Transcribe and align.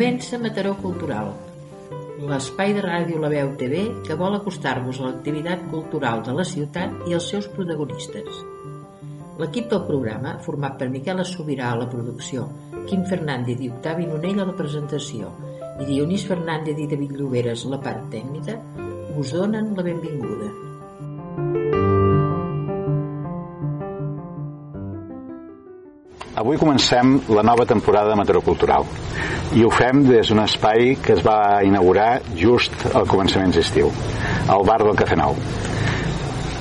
Comença 0.00 0.38
Mataró 0.40 0.70
Cultural, 0.80 1.26
l'espai 2.28 2.70
de 2.72 2.80
ràdio 2.80 3.18
La 3.20 3.28
Veu 3.28 3.50
TV 3.60 3.82
que 4.06 4.14
vol 4.16 4.32
acostar-vos 4.38 4.96
a 4.96 5.02
l'activitat 5.04 5.66
cultural 5.68 6.22
de 6.24 6.32
la 6.38 6.46
ciutat 6.50 7.02
i 7.10 7.16
els 7.18 7.26
seus 7.28 7.48
protagonistes. 7.52 8.38
L'equip 9.42 9.68
del 9.74 9.84
programa, 9.90 10.32
format 10.46 10.78
per 10.80 10.88
Miquel 10.94 11.20
Sobirà 11.28 11.68
a 11.74 11.82
la 11.82 11.90
producció, 11.92 12.46
Quim 12.88 13.04
Fernández 13.12 13.60
i 13.60 13.68
Octavi 13.74 14.08
Nonell 14.08 14.40
a 14.40 14.48
la 14.54 14.56
presentació 14.62 15.34
i 15.76 15.92
Dionís 15.92 16.24
Fernández 16.32 16.80
i 16.80 16.88
David 16.96 17.20
Lloberes 17.20 17.68
la 17.68 17.84
part 17.84 18.08
tècnica, 18.16 18.56
us 19.20 19.36
donen 19.36 19.74
la 19.76 19.84
benvinguda. 19.84 20.69
Avui 26.40 26.56
comencem 26.56 27.18
la 27.28 27.42
nova 27.44 27.66
temporada 27.68 28.08
de 28.08 28.16
Mataró 28.16 28.40
Cultural 28.40 28.86
i 29.52 29.60
ho 29.60 29.68
fem 29.68 29.98
des 30.06 30.30
d'un 30.30 30.38
espai 30.40 30.94
que 31.04 31.12
es 31.12 31.20
va 31.20 31.60
inaugurar 31.68 32.22
just 32.32 32.86
al 32.94 33.04
començament 33.10 33.52
d'estiu, 33.52 33.90
el 34.54 34.64
bar 34.64 34.78
del 34.80 34.96
Cafè 34.96 35.18
Nou. 35.20 35.36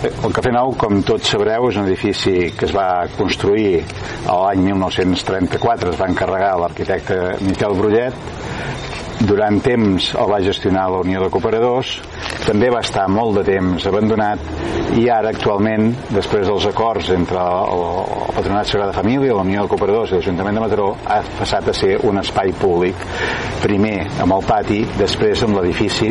El 0.10 0.36
Cafè 0.36 0.52
Nou, 0.52 0.73
com 0.82 1.00
tots 1.08 1.32
sabreu, 1.32 1.70
és 1.72 1.80
un 1.80 1.88
edifici 1.88 2.50
que 2.60 2.68
es 2.68 2.76
va 2.76 3.08
construir 3.16 3.86
l'any 4.28 4.66
1934, 4.68 5.94
es 5.94 6.02
va 6.02 6.12
encarregar 6.12 6.52
l'arquitecte 6.59 7.22
Miquel 7.48 7.80
Brullet 7.80 8.20
durant 9.20 9.59
temps 9.64 10.14
el 10.16 10.30
va 10.32 10.40
gestionar 10.44 10.88
la 10.91 11.02
Unió 11.04 11.22
de 11.23 11.30
Cooperadors, 11.34 11.98
també 12.46 12.70
va 12.72 12.84
estar 12.86 13.08
molt 13.12 13.40
de 13.40 13.44
temps 13.52 13.88
abandonat 13.90 14.44
i 15.00 15.08
ara 15.12 15.34
actualment, 15.34 15.92
després 16.09 16.48
dels 16.48 16.66
acords 16.70 17.12
entre 17.14 17.40
el, 17.40 17.84
Patronat 18.40 18.70
Sagrada 18.70 18.95
Família, 18.95 19.36
la 19.36 19.44
Unió 19.44 19.66
de 19.66 19.72
Cooperadors 19.72 20.14
i 20.14 20.18
l'Ajuntament 20.18 20.55
de 20.55 20.64
Mataró, 20.64 20.90
ha 21.05 21.20
passat 21.38 21.68
a 21.70 21.76
ser 21.76 21.98
un 22.08 22.22
espai 22.22 22.53
públic, 22.59 23.03
primer 23.64 23.97
amb 24.23 24.38
el 24.38 24.45
pati, 24.47 24.80
després 24.97 25.44
amb 25.45 25.59
l'edifici, 25.59 26.09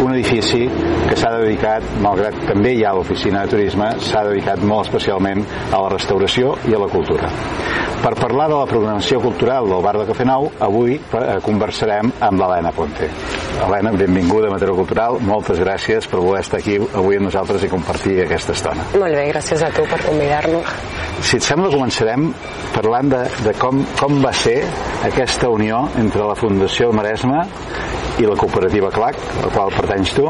un 0.00 0.14
edifici 0.14 0.64
que 1.08 1.18
s'ha 1.18 1.34
dedicat, 1.36 1.84
malgrat 2.04 2.40
també 2.48 2.72
hi 2.74 2.84
ha 2.84 2.94
l'oficina 2.96 3.44
de 3.44 3.56
turisme, 3.56 3.92
s'ha 4.08 4.24
dedicat 4.30 4.64
molt 4.64 4.88
especialment 4.88 5.44
a 5.68 5.82
la 5.84 5.92
restauració 5.94 6.56
i 6.70 6.74
a 6.74 6.82
la 6.82 6.90
cultura. 6.92 7.30
Per 7.98 8.12
parlar 8.14 8.46
de 8.46 8.54
la 8.54 8.66
programació 8.70 9.18
cultural 9.20 9.66
del 9.66 9.82
Bar 9.82 9.96
de 9.98 10.04
Cafè 10.06 10.24
Nou, 10.28 10.46
avui 10.62 10.94
eh, 10.94 11.22
conversarem 11.42 12.12
amb 12.22 12.37
l'Helena 12.38 12.72
Ponte. 12.72 13.08
Helena, 13.58 13.92
benvinguda 13.92 14.48
a 14.48 14.54
Mataró 14.54 14.76
Cultural. 14.78 15.18
Moltes 15.26 15.58
gràcies 15.60 16.06
per 16.08 16.20
voler 16.22 16.44
estar 16.44 16.60
aquí 16.60 16.76
avui 16.78 17.18
amb 17.18 17.28
nosaltres 17.28 17.64
i 17.66 17.70
compartir 17.72 18.20
aquesta 18.24 18.54
estona. 18.56 18.86
Molt 18.94 19.18
bé, 19.18 19.26
gràcies 19.32 19.64
a 19.66 19.72
tu 19.74 19.84
per 19.90 19.98
convidar-nos. 20.06 20.76
Si 21.26 21.40
et 21.40 21.44
sembla, 21.44 21.70
començarem 21.72 22.28
parlant 22.76 23.10
de, 23.10 23.24
de 23.46 23.54
com, 23.58 23.82
com 23.98 24.20
va 24.22 24.32
ser 24.36 24.60
aquesta 25.08 25.50
unió 25.50 25.82
entre 25.98 26.28
la 26.28 26.38
Fundació 26.38 26.92
Maresme 26.94 27.42
i 28.18 28.26
la 28.26 28.38
cooperativa 28.38 28.90
CLAC, 28.94 29.18
a 29.38 29.46
la 29.46 29.52
qual 29.54 29.74
pertanys 29.74 30.14
tu, 30.14 30.26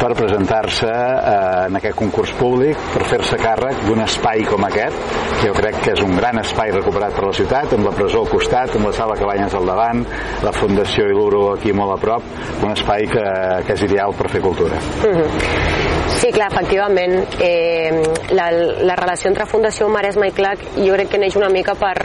per 0.00 0.14
presentar-se 0.16 0.88
eh, 0.88 1.66
en 1.68 1.76
aquest 1.76 1.96
concurs 1.98 2.32
públic, 2.38 2.78
per 2.94 3.04
fer-se 3.10 3.36
càrrec 3.40 3.84
d'un 3.84 4.00
espai 4.06 4.44
com 4.48 4.64
aquest, 4.64 4.96
que 5.36 5.50
jo 5.50 5.56
crec 5.58 5.80
que 5.84 5.94
és 5.94 6.04
un 6.04 6.16
gran 6.16 6.40
espai 6.40 6.72
recuperat 6.72 7.16
per 7.16 7.26
la 7.28 7.34
ciutat, 7.36 7.74
amb 7.76 7.88
la 7.88 7.94
presó 7.96 8.24
al 8.24 8.30
costat, 8.32 8.76
amb 8.78 8.88
la 8.88 8.94
sala 8.96 9.18
Cabanyes 9.20 9.56
al 9.58 9.68
davant, 9.68 10.04
la 10.46 10.54
Fundació 10.56 11.10
Iluro 11.12 11.50
aquí 11.54 11.74
molt 11.76 11.98
a 11.98 12.00
prop, 12.00 12.32
un 12.64 12.72
espai 12.72 13.08
que, 13.12 13.26
que 13.66 13.76
és 13.76 13.86
ideal 13.90 14.16
per 14.16 14.30
fer 14.32 14.40
cultura. 14.44 14.80
Mm 15.04 15.14
-hmm. 15.16 15.88
Clar, 16.32 16.46
efectivament. 16.52 17.36
Eh, 17.40 18.02
la, 18.30 18.50
la 18.86 18.94
relació 18.96 19.30
entre 19.30 19.46
Fundació 19.50 19.88
Maresme 19.90 20.28
i 20.30 20.34
CLAC 20.34 20.62
jo 20.76 20.94
crec 20.94 21.10
que 21.10 21.18
neix 21.18 21.34
una 21.38 21.48
mica 21.50 21.74
per, 21.78 21.96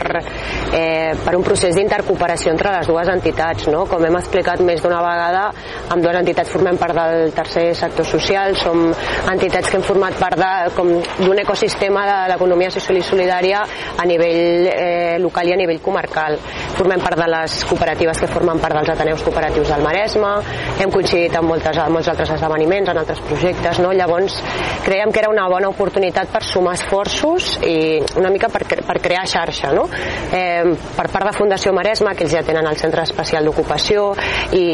eh, 0.74 1.12
per 1.22 1.34
un 1.38 1.44
procés 1.46 1.76
d'intercooperació 1.76 2.50
entre 2.52 2.72
les 2.74 2.90
dues 2.90 3.10
entitats. 3.12 3.68
No? 3.70 3.84
Com 3.86 4.04
hem 4.04 4.18
explicat 4.18 4.62
més 4.66 4.82
d'una 4.82 4.98
vegada, 5.04 5.44
amb 5.94 6.02
dues 6.02 6.18
entitats 6.18 6.50
formem 6.50 6.78
part 6.80 6.96
del 6.96 7.32
tercer 7.36 7.68
sector 7.78 8.08
social, 8.08 8.56
som 8.58 8.88
entitats 9.30 9.70
que 9.70 9.78
hem 9.78 9.86
format 9.86 10.18
part 10.18 10.42
d'un 10.74 11.42
ecosistema 11.44 12.04
de 12.08 12.18
l'economia 12.32 12.72
social 12.74 12.98
i 12.98 13.04
solidària 13.06 13.62
a 13.96 14.08
nivell 14.08 14.70
eh, 14.72 15.16
local 15.22 15.48
i 15.48 15.54
a 15.54 15.60
nivell 15.60 15.80
comarcal. 15.84 16.38
Formem 16.76 17.02
part 17.04 17.20
de 17.20 17.30
les 17.30 17.60
cooperatives 17.70 18.24
que 18.24 18.30
formen 18.32 18.60
part 18.62 18.80
dels 18.80 18.92
Ateneus 18.96 19.22
Cooperatius 19.22 19.70
del 19.70 19.86
Maresme, 19.86 20.34
hem 20.80 20.90
coincidit 20.92 21.38
en, 21.38 21.46
moltes, 21.46 21.78
en 21.78 21.94
molts 21.94 22.10
altres 22.10 22.34
esdeveniments, 22.36 22.90
en 22.90 23.04
altres 23.04 23.22
projectes, 23.30 23.80
no? 23.84 23.94
llavors 23.94 24.15
creiem 24.84 25.12
que 25.12 25.20
era 25.22 25.30
una 25.30 25.46
bona 25.50 25.68
oportunitat 25.68 26.30
per 26.32 26.42
sumar 26.44 26.74
esforços 26.78 27.56
i 27.66 28.00
una 28.16 28.30
mica 28.30 28.48
per, 28.52 28.64
per 28.66 28.98
crear 29.02 29.26
xarxa. 29.28 29.72
No? 29.76 29.86
Eh, 30.32 30.74
per 30.96 31.08
part 31.12 31.30
de 31.30 31.34
Fundació 31.36 31.72
Maresme, 31.76 32.14
que 32.16 32.26
ells 32.26 32.36
ja 32.36 32.44
tenen 32.46 32.66
el 32.66 32.78
Centre 32.80 33.04
Especial 33.06 33.46
d'Ocupació 33.46 34.08
i, 34.56 34.66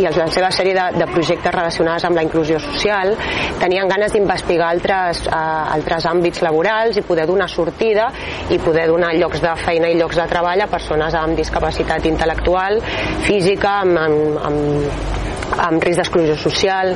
i 0.00 0.04
la 0.04 0.12
seva 0.30 0.50
sèrie 0.54 0.74
de, 0.76 0.86
de 1.00 1.08
projectes 1.10 1.54
relacionats 1.54 2.06
amb 2.08 2.18
la 2.18 2.24
inclusió 2.26 2.60
social, 2.62 3.14
tenien 3.60 3.90
ganes 3.90 4.14
d'investigar 4.14 4.70
altres, 4.74 5.24
uh, 5.28 5.74
altres 5.74 6.06
àmbits 6.10 6.42
laborals 6.44 6.98
i 7.00 7.04
poder 7.06 7.26
donar 7.30 7.48
sortida 7.50 8.10
i 8.50 8.58
poder 8.62 8.86
donar 8.90 9.14
llocs 9.16 9.42
de 9.42 9.54
feina 9.64 9.90
i 9.90 9.98
llocs 9.98 10.18
de 10.20 10.26
treball 10.30 10.64
a 10.64 10.70
persones 10.70 11.14
amb 11.18 11.38
discapacitat 11.38 12.06
intel·lectual, 12.10 12.80
física, 13.26 13.80
amb, 13.84 13.98
amb, 13.98 14.38
amb, 14.48 15.58
amb 15.68 15.86
risc 15.86 16.02
d'exclusió 16.02 16.36
social. 16.40 16.94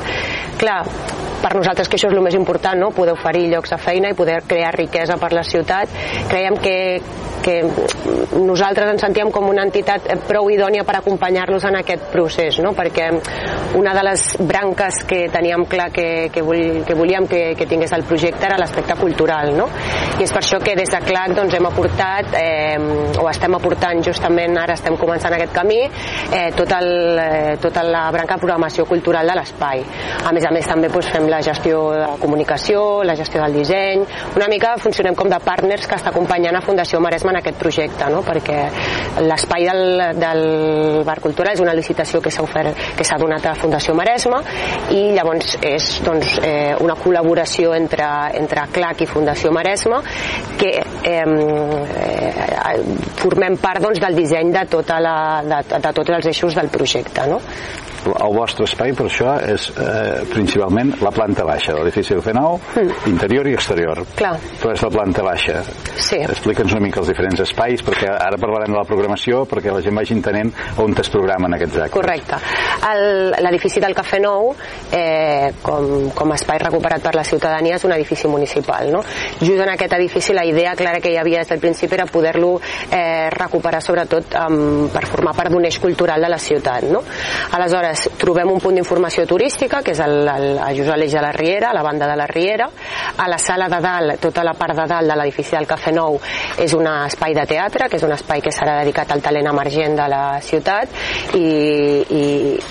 Clar, 0.59 0.83
per 1.43 1.55
nosaltres 1.57 1.89
que 1.89 1.99
això 1.99 2.11
és 2.11 2.17
el 2.17 2.25
més 2.25 2.37
important, 2.39 2.79
no? 2.81 2.91
poder 2.95 3.15
oferir 3.15 3.47
llocs 3.53 3.73
de 3.75 3.79
feina 3.81 4.11
i 4.13 4.19
poder 4.19 4.41
crear 4.49 4.73
riquesa 4.75 5.19
per 5.21 5.33
la 5.37 5.45
ciutat. 5.47 5.93
Creiem 6.29 6.59
que, 6.63 6.77
que 7.45 7.57
nosaltres 8.39 8.93
ens 8.95 9.05
sentíem 9.05 9.31
com 9.35 9.49
una 9.49 9.65
entitat 9.67 10.09
prou 10.29 10.51
idònia 10.53 10.85
per 10.89 10.99
acompanyar-los 10.99 11.67
en 11.69 11.79
aquest 11.81 12.09
procés, 12.13 12.59
no? 12.65 12.75
perquè 12.77 13.09
una 13.79 13.95
de 13.97 14.05
les 14.07 14.25
branques 14.41 15.03
que 15.09 15.25
teníem 15.33 15.67
clar 15.71 15.91
que, 15.95 16.29
que, 16.35 16.43
vol, 16.45 16.83
que 16.87 16.97
volíem 16.99 17.29
que, 17.31 17.43
que 17.59 17.69
tingués 17.71 17.93
el 17.97 18.05
projecte 18.09 18.49
era 18.49 18.59
l'aspecte 18.61 18.97
cultural, 18.99 19.53
no? 19.57 19.69
i 20.19 20.27
és 20.27 20.35
per 20.35 20.43
això 20.43 20.61
que 20.63 20.75
des 20.79 20.91
de 20.91 21.03
CLAC 21.05 21.37
doncs, 21.37 21.55
hem 21.55 21.69
aportat, 21.69 22.35
eh, 22.39 23.19
o 23.21 23.29
estem 23.31 23.55
aportant 23.59 24.03
justament, 24.05 24.57
ara 24.59 24.75
estem 24.79 24.97
començant 24.99 25.35
aquest 25.37 25.55
camí, 25.55 25.81
eh, 25.85 26.49
tot 26.57 26.73
el, 26.79 26.91
eh, 27.23 27.57
tota 27.63 27.85
la 27.87 28.09
branca 28.15 28.37
de 28.37 28.43
programació 28.43 28.87
cultural 28.89 29.29
de 29.29 29.37
l'espai. 29.39 29.85
A 30.27 30.33
més 30.35 30.45
a 30.45 30.53
més 30.55 30.67
també 30.67 30.91
doncs, 30.91 31.11
fem 31.15 31.28
la 31.29 31.41
gestió 31.43 31.91
de 31.93 32.01
la 32.01 32.17
comunicació, 32.21 33.03
la 33.05 33.17
gestió 33.17 33.43
del 33.43 33.59
disseny, 33.61 34.05
una 34.37 34.49
mica 34.51 34.75
funcionem 34.81 35.17
com 35.19 35.31
de 35.31 35.39
partners 35.45 35.87
que 35.89 35.99
està 35.99 36.13
acompanyant 36.13 36.57
a 36.57 36.63
Fundació 36.65 37.01
Maresme 37.01 37.33
en 37.35 37.41
aquest 37.41 37.59
projecte, 37.61 38.09
no? 38.13 38.23
perquè 38.27 38.59
l'espai 39.25 39.69
del, 39.69 39.83
del 40.19 40.43
Bar 41.07 41.19
Cultura 41.25 41.53
és 41.55 41.63
una 41.65 41.75
licitació 41.77 42.23
que 42.25 42.33
s'ha 42.35 42.45
ofert, 42.45 42.77
que 42.97 43.07
s'ha 43.07 43.19
donat 43.21 43.47
a 43.47 43.55
Fundació 43.59 43.95
Maresme 43.99 44.41
i 44.95 45.03
llavors 45.17 45.57
és 45.65 45.91
doncs, 46.05 46.39
eh, 46.43 46.75
una 46.85 46.97
col·laboració 46.99 47.75
entre, 47.77 48.09
entre 48.39 48.69
CLAC 48.75 49.05
i 49.05 49.11
Fundació 49.11 49.53
Maresme 49.55 50.01
que 50.59 50.73
eh, 50.79 51.19
eh, 51.19 52.79
formem 53.21 53.59
part 53.63 53.85
doncs, 53.85 54.01
del 54.03 54.17
disseny 54.19 54.53
de, 54.55 54.65
tota 54.71 54.99
la, 55.03 55.19
de, 55.45 55.63
de 55.75 55.93
tots 55.93 56.17
els 56.19 56.33
eixos 56.33 56.57
del 56.59 56.73
projecte. 56.73 57.27
No? 57.29 57.41
El 58.07 58.37
vostre 58.37 58.67
espai 58.69 58.95
per 58.97 59.09
això 59.09 59.35
és 59.43 59.69
eh, 59.75 60.25
principalment 60.33 60.95
la 61.03 61.13
planta 61.15 61.47
baixa 61.49 61.73
de 61.75 61.81
l'edifici 61.81 62.15
del 62.15 62.23
FENAU, 62.23 62.59
mm. 62.75 63.09
interior 63.11 63.49
i 63.49 63.57
exterior. 63.57 64.03
Clar. 64.19 64.35
Però 64.61 64.75
és 64.75 64.85
la 64.85 64.93
planta 64.93 65.25
baixa. 65.27 65.63
Sí. 65.97 66.21
Explica'ns 66.23 66.75
una 66.77 66.85
mica 66.85 67.03
els 67.03 67.11
diferents 67.11 67.43
espais, 67.45 67.83
perquè 67.85 68.11
ara 68.13 68.39
parlarem 68.41 68.75
de 68.75 68.79
la 68.79 68.87
programació, 68.89 69.45
perquè 69.49 69.75
la 69.75 69.83
gent 69.85 69.99
vagi 69.99 70.17
entenent 70.17 70.53
on 70.83 70.95
es 70.99 71.11
programen 71.13 71.55
aquests 71.55 71.79
actes. 71.87 71.95
Correcte. 71.95 72.39
L'edifici 73.43 73.81
del 73.81 73.95
Cafè 73.97 74.21
Nou, 74.23 74.53
eh, 74.93 75.53
com, 75.63 76.11
com 76.15 76.33
a 76.33 76.39
espai 76.39 76.59
recuperat 76.63 77.03
per 77.05 77.15
la 77.17 77.25
ciutadania, 77.25 77.77
és 77.77 77.87
un 77.87 77.95
edifici 77.95 78.29
municipal. 78.29 78.91
No? 78.93 79.03
Just 79.41 79.63
en 79.63 79.73
aquest 79.75 79.95
edifici 79.99 80.35
la 80.37 80.45
idea 80.47 80.75
clara 80.77 81.01
que 81.01 81.13
hi 81.13 81.19
havia 81.21 81.43
des 81.43 81.53
del 81.53 81.63
principi 81.63 81.95
era 81.95 82.07
poder-lo 82.07 82.57
eh, 82.91 83.31
recuperar 83.31 83.83
sobretot 83.83 84.35
um, 84.39 84.89
per 84.93 85.05
formar 85.07 85.35
part 85.37 85.53
d'un 85.55 85.65
eix 85.65 85.79
cultural 85.81 86.23
de 86.23 86.29
la 86.29 86.39
ciutat. 86.39 86.89
No? 86.91 87.03
Aleshores, 87.53 87.88
trobem 88.19 88.51
un 88.53 88.61
punt 88.61 88.77
d'informació 88.79 89.25
turística, 89.27 89.83
que 89.85 89.93
és 89.95 90.01
el, 90.05 90.21
el, 90.29 90.47
a 90.59 90.71
just 90.77 90.93
a 90.93 90.97
l'eix 90.99 91.15
de 91.15 91.23
la 91.23 91.33
Riera, 91.33 91.71
a 91.71 91.77
la 91.77 91.83
banda 91.83 92.09
de 92.11 92.17
la 92.17 92.27
Riera. 92.27 92.69
A 93.19 93.29
la 93.29 93.39
sala 93.39 93.69
de 93.69 93.81
dalt, 93.83 94.19
tota 94.21 94.45
la 94.47 94.55
part 94.59 94.77
de 94.77 94.87
dalt 94.89 95.11
de 95.11 95.17
l'edifici 95.19 95.57
del 95.57 95.67
Cafè 95.69 95.93
Nou 95.95 96.19
és 96.59 96.75
un 96.77 96.87
espai 96.91 97.35
de 97.37 97.45
teatre, 97.49 97.89
que 97.89 97.99
és 97.99 98.07
un 98.07 98.15
espai 98.15 98.43
que 98.45 98.53
serà 98.55 98.79
dedicat 98.83 99.13
al 99.13 99.23
talent 99.25 99.51
emergent 99.51 99.97
de 99.99 100.09
la 100.11 100.23
ciutat 100.45 100.95
i, 101.35 101.43
i, 101.43 102.25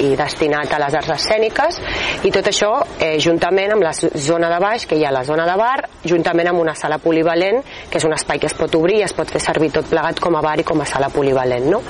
i 0.07 0.13
destinat 0.19 0.73
a 0.73 0.81
les 0.85 0.97
arts 1.01 1.13
escèniques. 1.17 1.81
I 2.27 2.33
tot 2.33 2.51
això, 2.51 2.71
eh, 2.99 3.15
juntament 3.23 3.75
amb 3.75 3.87
la 3.87 3.93
zona 3.93 4.51
de 4.53 4.61
baix, 4.63 4.87
que 4.87 4.97
hi 4.99 5.05
ha 5.05 5.13
la 5.13 5.25
zona 5.27 5.47
de 5.49 5.57
bar, 5.59 5.77
juntament 6.07 6.51
amb 6.51 6.63
una 6.63 6.75
sala 6.75 6.99
polivalent, 7.03 7.63
que 7.89 7.99
és 7.99 8.07
un 8.07 8.15
espai 8.15 8.39
que 8.39 8.49
es 8.49 8.57
pot 8.57 8.73
obrir 8.79 9.01
i 9.01 9.05
es 9.07 9.15
pot 9.17 9.29
fer 9.29 9.41
servir 9.43 9.71
tot 9.75 9.89
plegat 9.89 10.21
com 10.23 10.35
a 10.37 10.43
bar 10.43 10.57
i 10.61 10.67
com 10.67 10.81
a 10.81 10.87
sala 10.89 11.09
polivalent. 11.13 11.67
No? 11.71 11.81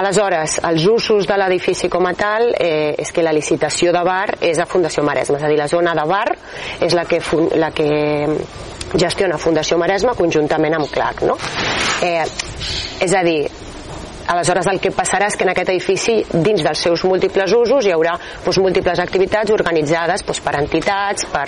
Aleshores, 0.00 0.60
els 0.64 0.86
usos 0.86 1.26
de 1.28 1.36
l'edifici 1.36 1.90
com 1.92 2.06
a 2.06 2.14
tal 2.16 2.49
eh, 2.58 2.94
és 2.98 3.12
que 3.12 3.22
la 3.22 3.32
licitació 3.36 3.92
de 3.92 4.02
bar 4.06 4.36
és 4.40 4.58
a 4.58 4.66
Fundació 4.66 5.04
Maresme, 5.06 5.38
és 5.38 5.46
a 5.46 5.50
dir, 5.50 5.58
la 5.60 5.68
zona 5.70 5.94
de 5.94 6.04
bar 6.08 6.26
és 6.80 6.94
la 6.96 7.04
que, 7.08 7.20
la 7.60 7.70
que 7.76 7.88
gestiona 8.98 9.38
Fundació 9.38 9.78
Maresme 9.78 10.16
conjuntament 10.18 10.78
amb 10.78 10.90
CLAC. 10.90 11.24
No? 11.28 11.38
Eh, 12.02 12.24
és 13.04 13.14
a 13.14 13.22
dir, 13.26 13.44
aleshores 14.30 14.68
el 14.70 14.78
que 14.82 14.92
passarà 14.94 15.26
és 15.30 15.36
que 15.36 15.44
en 15.46 15.50
aquest 15.52 15.72
edifici, 15.72 16.14
dins 16.30 16.62
dels 16.62 16.84
seus 16.86 17.02
múltiples 17.08 17.52
usos, 17.56 17.86
hi 17.86 17.94
haurà 17.94 18.14
doncs, 18.44 18.60
múltiples 18.62 19.02
activitats 19.02 19.50
organitzades 19.54 20.22
doncs, 20.26 20.40
per 20.44 20.54
entitats, 20.60 21.26
per, 21.32 21.46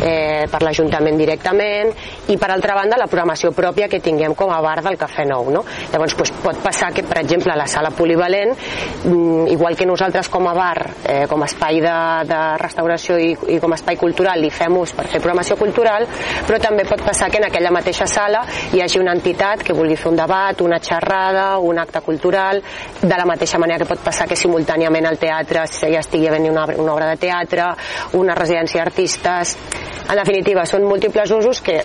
eh, 0.00 0.46
per 0.50 0.62
l'Ajuntament 0.64 1.18
directament 1.20 1.92
i 2.32 2.38
per 2.40 2.50
altra 2.54 2.76
banda 2.78 2.96
la 3.00 3.08
programació 3.10 3.52
pròpia 3.52 3.88
que 3.92 4.00
tinguem 4.00 4.34
com 4.38 4.52
a 4.52 4.60
bar 4.64 4.80
del 4.84 4.96
Cafè 5.00 5.26
Nou. 5.28 5.50
No? 5.52 5.64
Llavors 5.92 6.16
doncs, 6.16 6.32
pot 6.42 6.62
passar 6.64 6.92
que, 6.94 7.04
per 7.04 7.20
exemple, 7.20 7.54
la 7.56 7.66
sala 7.66 7.90
polivalent, 7.90 8.56
mm, 9.04 9.52
igual 9.52 9.76
que 9.76 9.86
nosaltres 9.86 10.28
com 10.32 10.48
a 10.48 10.54
bar, 10.56 10.90
eh, 11.04 11.26
com 11.28 11.42
a 11.42 11.50
espai 11.50 11.80
de, 11.84 11.98
de 12.28 12.40
restauració 12.62 13.18
i, 13.18 13.32
i 13.56 13.60
com 13.60 13.72
a 13.72 13.78
espai 13.80 13.96
cultural 14.00 14.40
li 14.40 14.50
fem 14.50 14.76
ús 14.78 14.94
per 14.96 15.06
fer 15.06 15.20
programació 15.20 15.58
cultural, 15.60 16.06
però 16.48 16.60
també 16.62 16.86
pot 16.88 17.04
passar 17.04 17.28
que 17.30 17.42
en 17.42 17.48
aquella 17.50 17.70
mateixa 17.74 18.06
sala 18.06 18.44
hi 18.72 18.80
hagi 18.80 19.00
una 19.02 19.12
entitat 19.12 19.62
que 19.66 19.76
vulgui 19.76 19.96
fer 20.00 20.10
un 20.12 20.16
debat, 20.16 20.60
una 20.64 20.80
xerrada, 20.80 21.58
un 21.58 21.78
acte 21.78 22.00
cultural, 22.00 22.21
de 22.30 23.16
la 23.16 23.26
mateixa 23.26 23.58
manera 23.58 23.82
que 23.82 23.90
pot 23.90 24.04
passar 24.04 24.28
que 24.30 24.38
simultàniament 24.38 25.06
al 25.08 25.18
teatre 25.18 25.66
ja 25.66 26.00
estigui 26.00 26.30
venint 26.30 26.52
una, 26.52 26.66
una 26.76 26.94
obra 26.94 27.10
de 27.12 27.20
teatre, 27.26 27.72
una 28.18 28.38
residència 28.38 28.82
d'artistes... 28.82 29.56
En 30.02 30.18
definitiva, 30.18 30.64
són 30.66 30.82
múltiples 30.84 31.30
usos 31.30 31.60
que 31.64 31.76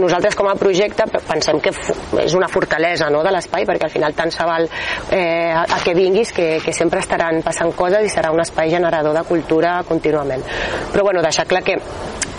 nosaltres 0.00 0.34
com 0.34 0.48
a 0.48 0.54
projecte 0.58 1.04
pensem 1.28 1.60
que 1.62 1.70
és 2.22 2.34
una 2.34 2.48
fortalesa 2.48 3.10
no, 3.12 3.20
de 3.22 3.30
l'espai, 3.34 3.66
perquè 3.68 3.86
al 3.86 3.92
final 3.92 4.16
tant 4.16 4.32
se 4.32 4.46
val 4.48 4.64
eh, 5.12 5.52
a, 5.52 5.66
a 5.76 5.78
que 5.84 5.94
vinguis 5.94 6.32
que, 6.34 6.48
que 6.64 6.72
sempre 6.74 7.04
estaran 7.04 7.42
passant 7.46 7.74
coses 7.76 8.08
i 8.08 8.10
serà 8.10 8.32
un 8.34 8.42
espai 8.42 8.72
generador 8.72 9.14
de 9.14 9.26
cultura 9.28 9.76
contínuament. 9.86 10.42
Però 10.90 11.04
bueno, 11.04 11.22
deixar 11.22 11.46
clar 11.46 11.62
que 11.68 11.76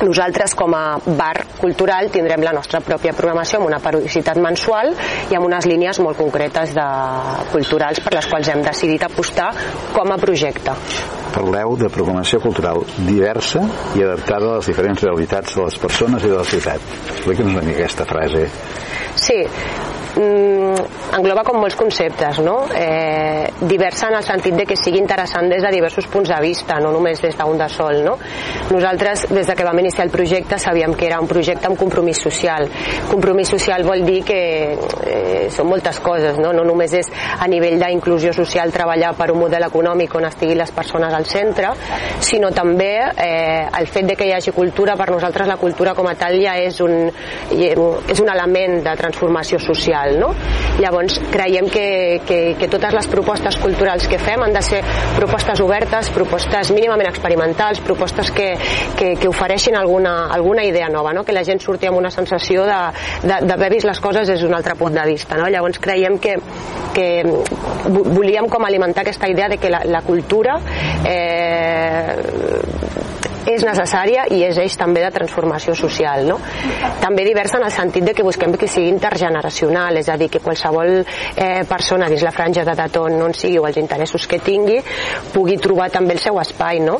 nosaltres 0.03 0.53
com 0.57 0.73
a 0.75 0.97
bar 1.05 1.45
cultural 1.57 2.09
tindrem 2.13 2.43
la 2.45 2.53
nostra 2.55 2.81
pròpia 2.85 3.15
programació 3.17 3.59
amb 3.59 3.69
una 3.69 3.79
periodicitat 3.83 4.39
mensual 4.41 4.93
i 5.31 5.37
amb 5.37 5.47
unes 5.47 5.67
línies 5.69 5.99
molt 6.03 6.19
concretes 6.19 6.73
de 6.77 6.87
culturals 7.51 8.01
per 8.03 8.13
les 8.17 8.29
quals 8.29 8.51
hem 8.53 8.63
decidit 8.65 9.07
apostar 9.07 9.51
com 9.95 10.13
a 10.13 10.19
projecte. 10.21 10.75
Parleu 11.33 11.75
de 11.77 11.89
programació 11.93 12.39
cultural 12.41 12.83
diversa 12.97 13.61
i 13.97 14.05
adaptada 14.05 14.51
a 14.51 14.55
les 14.57 14.69
diferents 14.71 15.03
realitats 15.03 15.57
de 15.57 15.65
les 15.65 15.77
persones 15.81 16.23
i 16.23 16.31
de 16.31 16.37
la 16.37 16.47
ciutat. 16.47 16.93
Explica'ns 17.17 17.53
una 17.53 17.65
mica 17.65 17.83
aquesta 17.83 18.07
frase. 18.09 18.47
Sí, 19.17 19.41
mm, 20.17 21.17
engloba 21.17 21.43
com 21.45 21.59
molts 21.61 21.75
conceptes, 21.75 22.39
no? 22.43 22.65
Eh, 22.73 23.47
diversa 23.61 24.09
en 24.09 24.17
el 24.17 24.23
sentit 24.25 24.55
de 24.55 24.65
que 24.65 24.77
sigui 24.77 24.99
interessant 24.99 25.49
des 25.49 25.63
de 25.63 25.71
diversos 25.73 26.07
punts 26.07 26.29
de 26.29 26.39
vista, 26.41 26.79
no 26.79 26.91
només 26.91 27.21
des 27.21 27.37
d'un 27.37 27.57
de 27.57 27.69
sol, 27.69 28.01
no? 28.03 28.17
Nosaltres, 28.71 29.27
des 29.29 29.47
de 29.47 29.55
que 29.55 29.65
vam 29.65 29.79
iniciar 29.79 30.05
el 30.05 30.11
projecte, 30.11 30.59
sabíem 30.59 30.93
que 30.93 31.07
era 31.07 31.19
un 31.21 31.27
projecte 31.27 31.67
amb 31.67 31.77
compromís 31.77 32.17
social. 32.17 32.67
Compromís 33.09 33.49
social 33.49 33.83
vol 33.83 34.03
dir 34.05 34.23
que 34.25 34.39
eh, 34.73 35.47
són 35.53 35.69
moltes 35.69 35.99
coses, 35.99 36.37
no? 36.37 36.53
No 36.53 36.65
només 36.67 36.93
és 36.93 37.11
a 37.39 37.47
nivell 37.47 37.79
d'inclusió 37.79 38.33
social 38.33 38.73
treballar 38.73 39.13
per 39.17 39.31
un 39.31 39.39
model 39.39 39.67
econòmic 39.69 40.15
on 40.15 40.27
estiguin 40.27 40.57
les 40.57 40.71
persones 40.71 41.13
al 41.13 41.25
centre, 41.25 41.71
sinó 42.19 42.51
també 42.51 42.93
eh, 43.15 43.67
el 43.79 43.87
fet 43.87 44.07
de 44.07 44.15
que 44.15 44.27
hi 44.27 44.33
hagi 44.35 44.51
cultura, 44.51 44.97
per 44.97 45.09
nosaltres 45.11 45.47
la 45.47 45.57
cultura 45.57 45.93
com 45.93 46.07
a 46.07 46.15
tal 46.17 46.37
ja 46.41 46.57
és 46.59 46.79
un, 46.81 47.09
és 47.51 48.19
un 48.21 48.29
element 48.29 48.81
de 48.83 48.95
transformació 48.97 49.59
social 49.59 50.06
cultural, 50.07 50.19
no? 50.19 50.33
Llavors, 50.79 51.19
creiem 51.31 51.67
que, 51.69 52.21
que, 52.25 52.55
que 52.59 52.67
totes 52.67 52.93
les 52.93 53.07
propostes 53.07 53.57
culturals 53.57 54.07
que 54.07 54.19
fem 54.19 54.41
han 54.43 54.53
de 54.53 54.61
ser 54.61 54.81
propostes 55.15 55.59
obertes, 55.61 56.09
propostes 56.13 56.71
mínimament 56.71 57.09
experimentals, 57.09 57.79
propostes 57.81 58.31
que, 58.31 58.55
que, 58.97 59.15
que 59.17 59.27
ofereixin 59.27 59.75
alguna, 59.75 60.27
alguna 60.33 60.63
idea 60.63 60.89
nova, 60.89 61.13
no? 61.13 61.23
que 61.23 61.33
la 61.33 61.43
gent 61.43 61.59
surti 61.63 61.89
amb 61.89 61.97
una 61.97 62.11
sensació 62.11 62.65
d'haver 62.67 63.71
vist 63.73 63.87
les 63.87 63.99
coses 63.99 64.27
des 64.27 64.41
d'un 64.41 64.53
altre 64.53 64.75
punt 64.77 64.93
de 64.93 65.05
vista. 65.09 65.37
No? 65.37 65.49
Llavors, 65.49 65.79
creiem 65.79 66.19
que, 66.19 66.37
que 66.93 67.09
volíem 67.87 68.47
com 68.49 68.65
alimentar 68.65 69.01
aquesta 69.05 69.29
idea 69.29 69.49
de 69.49 69.57
que 69.57 69.71
la, 69.73 69.83
la 69.85 70.03
cultura 70.05 70.59
eh, 71.05 72.15
és 73.47 73.63
necessària 73.65 74.27
i 74.33 74.41
és 74.47 74.57
eix 74.61 74.75
també 74.79 75.03
de 75.05 75.11
transformació 75.15 75.75
social. 75.77 76.25
No? 76.27 76.39
També 77.01 77.25
diversa 77.27 77.61
en 77.61 77.67
el 77.67 77.73
sentit 77.75 78.05
de 78.07 78.15
que 78.17 78.25
busquem 78.27 78.55
que 78.57 78.69
sigui 78.69 78.91
intergeneracional, 78.91 79.97
és 80.01 80.09
a 80.09 80.17
dir, 80.19 80.29
que 80.33 80.43
qualsevol 80.43 80.99
eh, 80.99 81.63
persona 81.69 82.09
dins 82.11 82.25
la 82.25 82.35
franja 82.35 82.65
d'edat 82.67 82.99
on 83.01 83.17
no 83.19 83.29
en 83.31 83.37
sigui 83.37 83.59
o 83.61 83.67
els 83.69 83.79
interessos 83.79 84.27
que 84.27 84.41
tingui 84.43 84.81
pugui 85.33 85.57
trobar 85.61 85.89
també 85.93 86.17
el 86.17 86.23
seu 86.23 86.39
espai, 86.41 86.81
no? 86.83 86.99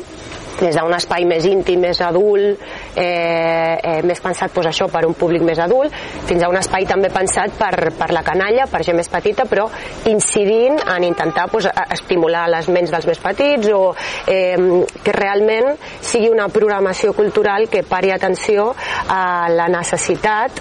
Des 0.60 0.74
d'un 0.74 0.94
espai 0.94 1.24
més 1.28 1.44
íntim, 1.46 1.80
més 1.80 2.00
adult, 2.02 2.58
eh, 2.96 3.78
eh, 3.78 4.02
més 4.06 4.20
pensat 4.20 4.50
pues, 4.54 4.66
això 4.66 4.88
per 4.90 5.04
un 5.06 5.14
públic 5.14 5.42
més 5.46 5.58
adult, 5.62 5.94
fins 6.26 6.42
a 6.42 6.48
un 6.50 6.56
espai 6.58 6.86
també 6.88 7.10
pensat 7.14 7.54
per, 7.58 7.92
per 7.98 8.10
la 8.14 8.22
canalla, 8.26 8.66
per 8.70 8.82
gent 8.86 8.96
més 8.98 9.08
petita, 9.10 9.46
però 9.48 9.68
incidint 10.10 10.80
en 10.82 11.04
intentar 11.06 11.48
pues, 11.52 11.68
estimular 11.88 12.48
les 12.50 12.68
ments 12.74 12.90
dels 12.90 13.06
més 13.08 13.20
petits 13.22 13.70
o 13.74 13.94
eh, 14.26 14.56
que 15.04 15.12
realment 15.14 15.76
sigui 16.00 16.30
una 16.32 16.48
programació 16.52 17.12
cultural 17.16 17.68
que 17.70 17.84
pari 17.86 18.10
atenció 18.14 18.74
a 19.08 19.48
la 19.52 19.68
necessitat 19.72 20.60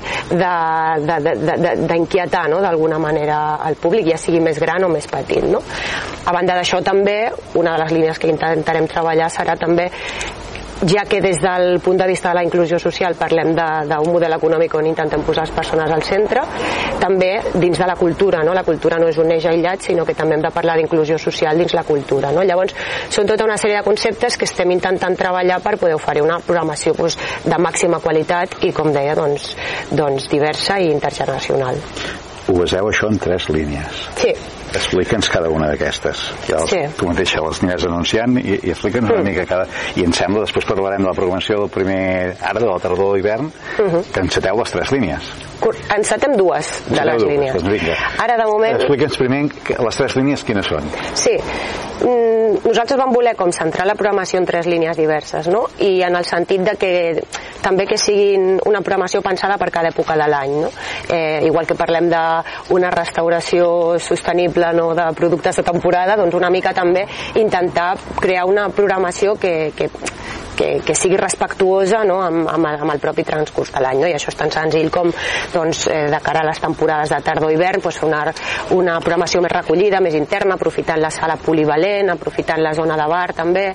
d'inquietar 1.87 2.45
no? 2.51 2.61
d'alguna 2.61 2.99
manera 3.01 3.57
al 3.63 3.75
públic, 3.81 4.07
ja 4.11 4.17
sigui 4.21 4.39
més 4.43 4.59
gran 4.61 4.83
o 4.85 4.89
més 4.91 5.07
petit. 5.09 5.43
No? 5.47 5.61
A 6.27 6.33
banda 6.35 6.57
d'això 6.57 6.81
també, 6.83 7.31
una 7.55 7.75
de 7.75 7.83
les 7.83 7.91
línies 7.95 8.19
que 8.19 8.27
intentarem 8.31 8.87
treballar 8.91 9.29
serà 9.31 9.55
també 9.59 9.86
ja 10.85 11.05
que 11.05 11.21
des 11.21 11.39
del 11.41 11.79
punt 11.79 11.97
de 11.97 12.07
vista 12.07 12.29
de 12.29 12.35
la 12.35 12.43
inclusió 12.43 12.77
social 12.79 13.15
parlem 13.17 13.53
d'un 13.55 14.11
model 14.11 14.33
econòmic 14.37 14.75
on 14.77 14.85
intentem 14.85 15.23
posar 15.25 15.47
les 15.47 15.55
persones 15.55 15.91
al 15.91 16.03
centre, 16.03 16.43
també 16.99 17.31
dins 17.55 17.77
de 17.77 17.87
la 17.87 17.95
cultura, 17.95 18.43
no? 18.43 18.53
la 18.53 18.63
cultura 18.63 18.99
no 19.01 19.07
és 19.09 19.17
un 19.17 19.31
eix 19.31 19.47
aïllat, 19.49 19.81
sinó 19.89 20.05
que 20.05 20.13
també 20.13 20.35
hem 20.35 20.45
de 20.45 20.51
parlar 20.53 20.77
d'inclusió 20.77 21.17
social 21.17 21.57
dins 21.57 21.73
la 21.73 21.83
cultura. 21.83 22.31
No? 22.31 22.43
Llavors, 22.43 22.75
són 23.09 23.25
tota 23.25 23.45
una 23.45 23.57
sèrie 23.57 23.79
de 23.79 23.87
conceptes 23.87 24.37
que 24.37 24.45
estem 24.45 24.71
intentant 24.75 25.17
treballar 25.17 25.59
per 25.65 25.77
poder 25.77 25.95
oferir 25.97 26.21
una 26.25 26.39
programació 26.39 26.93
doncs, 26.97 27.17
de 27.45 27.57
màxima 27.57 27.99
qualitat 28.03 28.59
i, 28.63 28.71
com 28.71 28.93
deia, 28.93 29.15
doncs, 29.17 29.55
doncs 29.91 30.29
diversa 30.29 30.79
i 30.79 30.91
intergeneracional. 30.91 31.81
Ho 32.47 32.53
baseu 32.55 32.87
això 32.87 33.09
en 33.11 33.17
tres 33.19 33.49
línies. 33.51 34.05
Sí. 34.21 34.35
Explica'ns 34.77 35.29
cada 35.33 35.49
una 35.53 35.71
d'aquestes. 35.71 36.23
Ja 36.47 36.61
sí. 36.69 36.83
Tu 36.97 37.09
mateixa 37.09 37.41
les 37.45 37.61
aniràs 37.63 37.87
anunciant 37.89 38.37
i, 38.41 38.59
i 38.59 38.73
explica'ns 38.73 39.09
mm. 39.09 39.17
una 39.17 39.25
mica 39.25 39.47
cada... 39.49 39.67
I 39.97 40.05
em 40.07 40.13
sembla, 40.15 40.45
després 40.45 40.67
parlarem 40.69 41.03
de 41.03 41.09
la 41.09 41.15
programació 41.17 41.63
del 41.63 41.73
primer... 41.73 41.99
ara 42.37 42.61
de 42.61 42.69
la 42.69 42.79
tardor 42.83 43.15
d'hivern, 43.17 43.51
uh 43.51 43.83
mhm. 43.83 43.95
-huh. 43.95 44.13
que 44.13 44.25
enceteu 44.25 44.57
les 44.59 44.71
tres 44.71 44.91
línies. 44.91 45.33
Encetem 45.97 46.37
dues 46.37 46.67
de 46.87 47.03
les 47.05 47.17
dues, 47.17 47.31
línies. 47.31 47.53
Doncs 47.53 48.21
ara, 48.23 48.37
de 48.37 48.45
moment... 48.45 48.75
Explica'ns 48.77 49.17
primer 49.17 49.41
les 49.87 49.97
tres 49.97 50.15
línies 50.15 50.43
quines 50.43 50.65
són. 50.65 50.83
Sí. 51.15 51.35
Mm, 51.97 52.61
nosaltres 52.67 52.99
vam 52.99 53.11
voler 53.11 53.33
com 53.35 53.51
centrar 53.51 53.87
la 53.87 53.95
programació 53.97 54.39
en 54.39 54.45
tres 54.45 54.67
línies 54.69 54.97
diverses, 54.97 55.47
no? 55.49 55.65
I 55.79 56.03
en 56.05 56.15
el 56.15 56.25
sentit 56.29 56.61
de 56.61 56.75
que 56.77 56.91
també 57.63 57.87
que 57.89 57.97
siguin 57.97 58.59
una 58.69 58.83
programació 58.85 59.23
pensada 59.25 59.57
per 59.57 59.71
cada 59.73 59.89
època 59.89 60.15
de 60.19 60.27
l'any, 60.29 60.53
no? 60.61 60.69
Eh, 61.09 61.41
igual 61.47 61.65
que 61.67 61.75
parlem 61.79 62.09
d'una 62.11 62.91
restauració 62.93 63.97
sostenible 63.99 64.66
no, 64.73 64.93
de 64.95 65.07
productes 65.17 65.55
de 65.59 65.63
temporada, 65.63 66.17
doncs 66.19 66.35
una 66.37 66.49
mica 66.53 66.73
també 66.73 67.05
intentar 67.35 67.95
crear 68.19 68.45
una 68.49 68.69
programació 68.69 69.35
que, 69.39 69.71
que 69.77 69.89
que, 70.57 70.69
que 70.85 70.95
sigui 70.97 71.17
respectuosa 71.19 72.01
no, 72.07 72.17
amb, 72.25 72.47
amb, 72.49 72.69
amb 72.83 72.93
el 72.93 73.01
propi 73.03 73.23
transcurs 73.27 73.71
de 73.75 73.83
l'any 73.83 74.01
no? 74.01 74.09
i 74.09 74.15
això 74.17 74.31
és 74.33 74.39
tan 74.39 74.51
senzill 74.53 74.89
com 74.93 75.11
doncs, 75.53 75.85
eh, 75.91 76.07
de 76.11 76.19
cara 76.25 76.41
a 76.43 76.47
les 76.49 76.61
temporades 76.63 77.13
de 77.13 77.21
tardor-hivern 77.23 77.83
doncs, 77.83 77.99
fer 78.01 78.09
una, 78.09 78.23
una 78.75 78.97
programació 79.03 79.41
més 79.45 79.53
recollida, 79.53 80.01
més 80.03 80.17
interna, 80.17 80.57
aprofitant 80.57 81.01
la 81.01 81.13
sala 81.13 81.37
polivalent, 81.43 82.11
aprofitant 82.13 82.63
la 82.63 82.73
zona 82.77 82.97
de 82.99 83.07
bar 83.07 83.29
també 83.37 83.67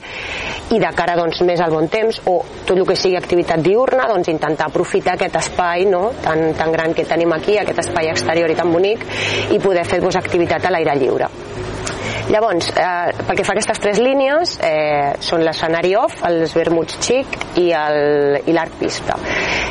i 0.75 0.81
de 0.83 0.93
cara 0.97 1.17
doncs, 1.19 1.43
més 1.47 1.63
al 1.63 1.73
bon 1.73 1.89
temps 1.93 2.23
o 2.27 2.39
tot 2.67 2.77
el 2.77 2.87
que 2.89 2.99
sigui 2.99 3.17
activitat 3.21 3.63
diurna 3.63 4.09
doncs, 4.11 4.33
intentar 4.33 4.69
aprofitar 4.69 5.17
aquest 5.17 5.39
espai 5.43 5.87
no? 5.91 6.09
tan, 6.23 6.51
tan 6.59 6.75
gran 6.75 6.97
que 6.97 7.07
tenim 7.09 7.33
aquí, 7.37 7.59
aquest 7.61 7.85
espai 7.87 8.11
exterior 8.13 8.51
i 8.51 8.59
tan 8.59 8.73
bonic 8.73 9.07
i 9.55 9.61
poder 9.63 9.87
fer 9.89 10.03
doncs, 10.03 10.19
activitat 10.19 10.67
a 10.67 10.75
l'aire 10.75 10.99
lliure. 10.99 11.31
Llavors, 12.33 12.71
eh, 12.71 13.13
pel 13.27 13.37
que 13.37 13.45
fa 13.45 13.53
a 13.53 13.59
aquestes 13.59 13.79
tres 13.83 13.99
línies, 14.01 14.55
eh, 14.65 15.13
són 15.21 15.43
l'escenari 15.45 15.91
off, 16.01 16.23
els 16.25 16.55
vermuts 16.57 16.97
xic 17.05 17.35
i 17.61 17.67
l'art 17.69 18.79
pista. 18.81 19.19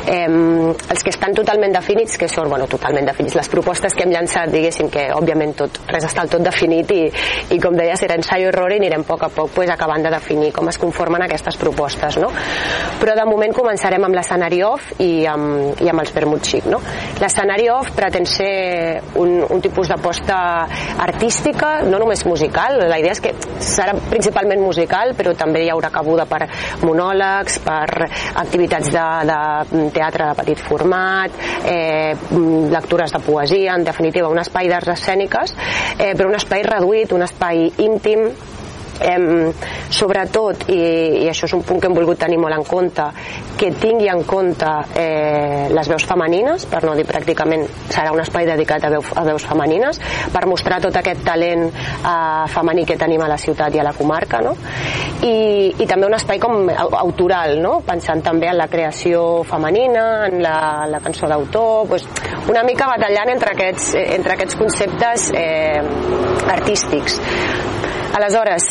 Eh, 0.06 0.28
els 0.30 1.02
que 1.02 1.10
estan 1.10 1.34
totalment 1.34 1.74
definits, 1.74 2.14
que 2.18 2.28
són, 2.30 2.48
bueno, 2.48 2.68
totalment 2.70 3.08
definits, 3.08 3.34
les 3.34 3.48
propostes 3.50 3.94
que 3.94 4.04
hem 4.04 4.12
llançat, 4.14 4.52
diguéssim 4.52 4.90
que, 4.94 5.08
òbviament, 5.10 5.56
tot, 5.58 5.80
res 5.90 6.06
està 6.06 6.22
tot 6.30 6.44
definit 6.44 6.92
i, 6.94 7.00
i 7.50 7.58
com 7.58 7.74
deia, 7.74 7.96
serà 7.98 8.14
ensaio 8.14 8.52
error 8.52 8.70
i 8.70 8.78
anirem 8.78 9.02
a 9.02 9.10
poc 9.10 9.26
a 9.26 9.32
poc 9.34 9.50
pues, 9.56 9.70
acabant 9.70 10.06
de 10.06 10.14
definir 10.14 10.52
com 10.54 10.70
es 10.70 10.78
conformen 10.78 11.26
aquestes 11.26 11.58
propostes, 11.58 12.20
no? 12.22 12.30
Però 13.00 13.16
de 13.18 13.26
moment 13.26 13.54
començarem 13.58 14.06
amb 14.06 14.14
l'escenari 14.14 14.62
off 14.62 15.02
i 15.02 15.26
amb, 15.26 15.82
i 15.82 15.90
amb 15.90 16.04
els 16.04 16.14
vermuts 16.14 16.54
xic, 16.54 16.70
no? 16.70 16.78
L'escenari 17.18 17.66
off 17.74 17.90
pretén 17.98 18.26
ser 18.26 19.02
un, 19.18 19.40
un 19.50 19.60
tipus 19.60 19.90
d'aposta 19.90 20.38
artística, 21.02 21.80
no 21.90 21.98
només 21.98 22.22
musical, 22.26 22.51
musical. 22.52 22.88
La 22.88 22.98
idea 22.98 23.12
és 23.12 23.20
que 23.20 23.32
serà 23.60 23.94
principalment 24.10 24.60
musical, 24.60 25.14
però 25.16 25.34
també 25.36 25.64
hi 25.64 25.70
haurà 25.70 25.90
cabuda 25.90 26.26
per 26.26 26.48
monòlegs, 26.82 27.58
per 27.64 28.08
activitats 28.34 28.90
de, 28.92 29.06
de 29.26 29.90
teatre 29.92 30.28
de 30.28 30.34
petit 30.36 30.58
format, 30.58 31.30
eh, 31.64 32.14
lectures 32.70 33.12
de 33.12 33.20
poesia, 33.20 33.74
en 33.74 33.84
definitiva 33.84 34.28
un 34.28 34.38
espai 34.38 34.68
d'arts 34.68 34.92
escèniques, 34.96 35.54
eh, 35.98 36.14
però 36.14 36.28
un 36.28 36.36
espai 36.36 36.62
reduït, 36.62 37.12
un 37.12 37.22
espai 37.22 37.70
íntim, 37.78 38.28
eh, 39.02 39.52
sobretot, 39.90 40.66
i, 40.72 40.80
i 41.24 41.28
això 41.30 41.48
és 41.48 41.56
un 41.56 41.64
punt 41.66 41.80
que 41.82 41.90
hem 41.90 41.96
volgut 41.96 42.20
tenir 42.22 42.38
molt 42.40 42.56
en 42.56 42.64
compte, 42.68 43.08
que 43.58 43.72
tingui 43.78 44.08
en 44.10 44.24
compte 44.28 44.68
eh, 44.98 45.68
les 45.72 45.90
veus 45.90 46.06
femenines, 46.08 46.66
per 46.70 46.82
no 46.86 46.96
dir 46.98 47.06
pràcticament 47.08 47.66
serà 47.92 48.12
un 48.14 48.22
espai 48.22 48.48
dedicat 48.48 48.86
a, 48.86 48.92
veu, 48.94 49.04
a 49.16 49.26
veus 49.28 49.46
femenines, 49.46 50.00
per 50.32 50.44
mostrar 50.50 50.80
tot 50.82 50.96
aquest 50.98 51.24
talent 51.26 51.68
eh, 51.68 52.44
femení 52.52 52.86
que 52.88 52.98
tenim 53.00 53.22
a 53.22 53.30
la 53.30 53.38
ciutat 53.40 53.74
i 53.74 53.82
a 53.82 53.86
la 53.86 53.94
comarca, 53.96 54.42
no? 54.44 54.56
I, 55.22 55.34
i 55.78 55.86
també 55.86 56.08
un 56.08 56.16
espai 56.16 56.40
com 56.42 56.66
autoral, 56.98 57.58
no? 57.62 57.76
pensant 57.86 58.22
també 58.24 58.48
en 58.50 58.58
la 58.58 58.66
creació 58.70 59.42
femenina, 59.46 60.26
en 60.26 60.40
la, 60.42 60.56
la 60.90 61.00
cançó 61.04 61.28
d'autor, 61.30 61.86
pues, 61.88 62.06
una 62.50 62.64
mica 62.66 62.88
batallant 62.90 63.30
entre 63.34 63.54
aquests, 63.54 63.92
entre 64.02 64.34
aquests 64.34 64.58
conceptes 64.58 65.30
eh, 65.38 65.78
artístics. 66.50 67.20
Aleshores, 68.12 68.66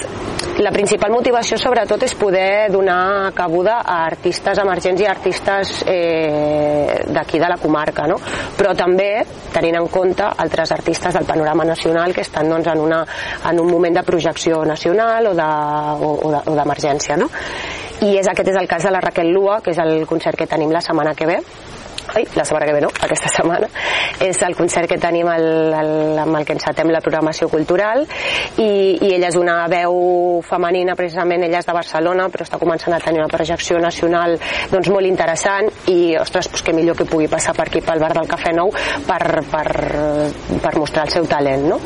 la 0.61 0.71
principal 0.71 1.11
motivació 1.11 1.57
sobretot 1.59 2.03
és 2.05 2.13
poder 2.15 2.69
donar 2.71 3.31
cabuda 3.35 3.79
a 3.81 4.01
artistes 4.05 4.59
emergents 4.61 5.01
i 5.01 5.07
artistes 5.09 5.73
eh, 5.89 7.03
d'aquí 7.07 7.39
de 7.41 7.49
la 7.49 7.57
comarca, 7.61 8.07
no? 8.07 8.19
però 8.57 8.73
també 8.77 9.23
tenint 9.53 9.79
en 9.79 9.87
compte 9.91 10.23
altres 10.23 10.71
artistes 10.71 11.13
del 11.17 11.25
panorama 11.25 11.65
nacional 11.65 12.13
que 12.13 12.21
estan 12.21 12.49
doncs, 12.49 12.67
en, 12.67 12.79
una, 12.79 13.03
en 13.49 13.59
un 13.59 13.71
moment 13.71 13.99
de 13.99 14.03
projecció 14.03 14.63
nacional 14.65 15.31
o 15.31 15.35
d'emergència. 15.37 17.17
De, 17.17 17.23
o, 17.23 17.27
o 17.27 17.27
no? 17.27 17.31
I 18.01 18.15
és, 18.17 18.25
aquest 18.25 18.47
és 18.49 18.55
el 18.57 18.65
cas 18.65 18.81
de 18.87 18.89
la 18.89 19.01
Raquel 19.03 19.29
Lua, 19.29 19.59
que 19.61 19.75
és 19.75 19.79
el 19.81 20.07
concert 20.09 20.39
que 20.39 20.47
tenim 20.49 20.71
la 20.73 20.81
setmana 20.81 21.13
que 21.13 21.27
ve, 21.29 21.37
ai, 22.15 22.25
la 22.35 22.45
setmana 22.45 22.67
que 22.67 22.73
ve 22.73 22.81
no, 22.83 22.89
aquesta 22.89 23.31
setmana, 23.37 23.69
és 24.21 24.41
el 24.45 24.55
concert 24.57 24.89
que 24.89 24.99
tenim 25.01 25.29
el, 25.31 25.47
el, 25.77 25.93
amb 26.23 26.39
el 26.39 26.47
que 26.47 26.55
encetem 26.57 26.91
la 26.93 27.01
programació 27.03 27.49
cultural 27.51 28.03
i, 28.57 28.67
i 28.99 29.13
ella 29.15 29.29
és 29.31 29.37
una 29.39 29.57
veu 29.71 30.41
femenina 30.47 30.95
precisament, 30.99 31.45
ella 31.47 31.61
és 31.61 31.69
de 31.69 31.75
Barcelona 31.75 32.27
però 32.33 32.47
està 32.47 32.59
començant 32.61 32.95
a 32.95 33.01
tenir 33.03 33.23
una 33.23 33.31
projecció 33.31 33.79
nacional 33.81 34.37
doncs 34.71 34.91
molt 34.93 35.09
interessant 35.09 35.69
i 35.91 36.15
ostres, 36.19 36.51
doncs 36.51 36.65
que 36.65 36.75
millor 36.75 36.97
que 36.99 37.07
pugui 37.09 37.29
passar 37.31 37.55
per 37.57 37.67
aquí 37.69 37.83
pel 37.85 38.01
bar 38.03 38.13
del 38.17 38.29
Cafè 38.29 38.53
Nou 38.55 38.73
per, 39.07 39.21
per, 39.51 39.67
per 40.61 40.75
mostrar 40.77 41.07
el 41.07 41.15
seu 41.15 41.29
talent 41.29 41.69
no? 41.71 41.79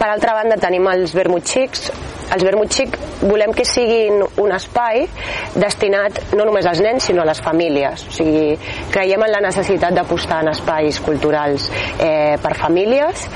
per 0.00 0.08
altra 0.08 0.36
banda 0.38 0.60
tenim 0.60 0.88
els 0.90 1.14
vermut 1.16 1.46
xics 1.46 1.90
els 2.34 2.44
vermut 2.46 2.72
xic 2.72 2.96
volem 3.22 3.52
que 3.56 3.66
siguin 3.68 4.22
un 4.22 4.54
espai 4.54 5.06
destinat 5.54 6.34
no 6.36 6.46
només 6.48 6.66
als 6.70 6.82
nens 6.84 7.10
sinó 7.10 7.24
a 7.24 7.28
les 7.28 7.40
famílies 7.44 8.06
o 8.08 8.14
sigui, 8.14 8.56
creiem 8.92 9.26
en 9.26 9.34
la 9.34 9.42
necessitat 9.44 9.94
d'apostar 9.96 10.42
en 10.44 10.52
espais 10.54 11.00
culturals 11.04 11.68
eh, 11.98 12.36
per 12.42 12.54
famílies 12.58 13.26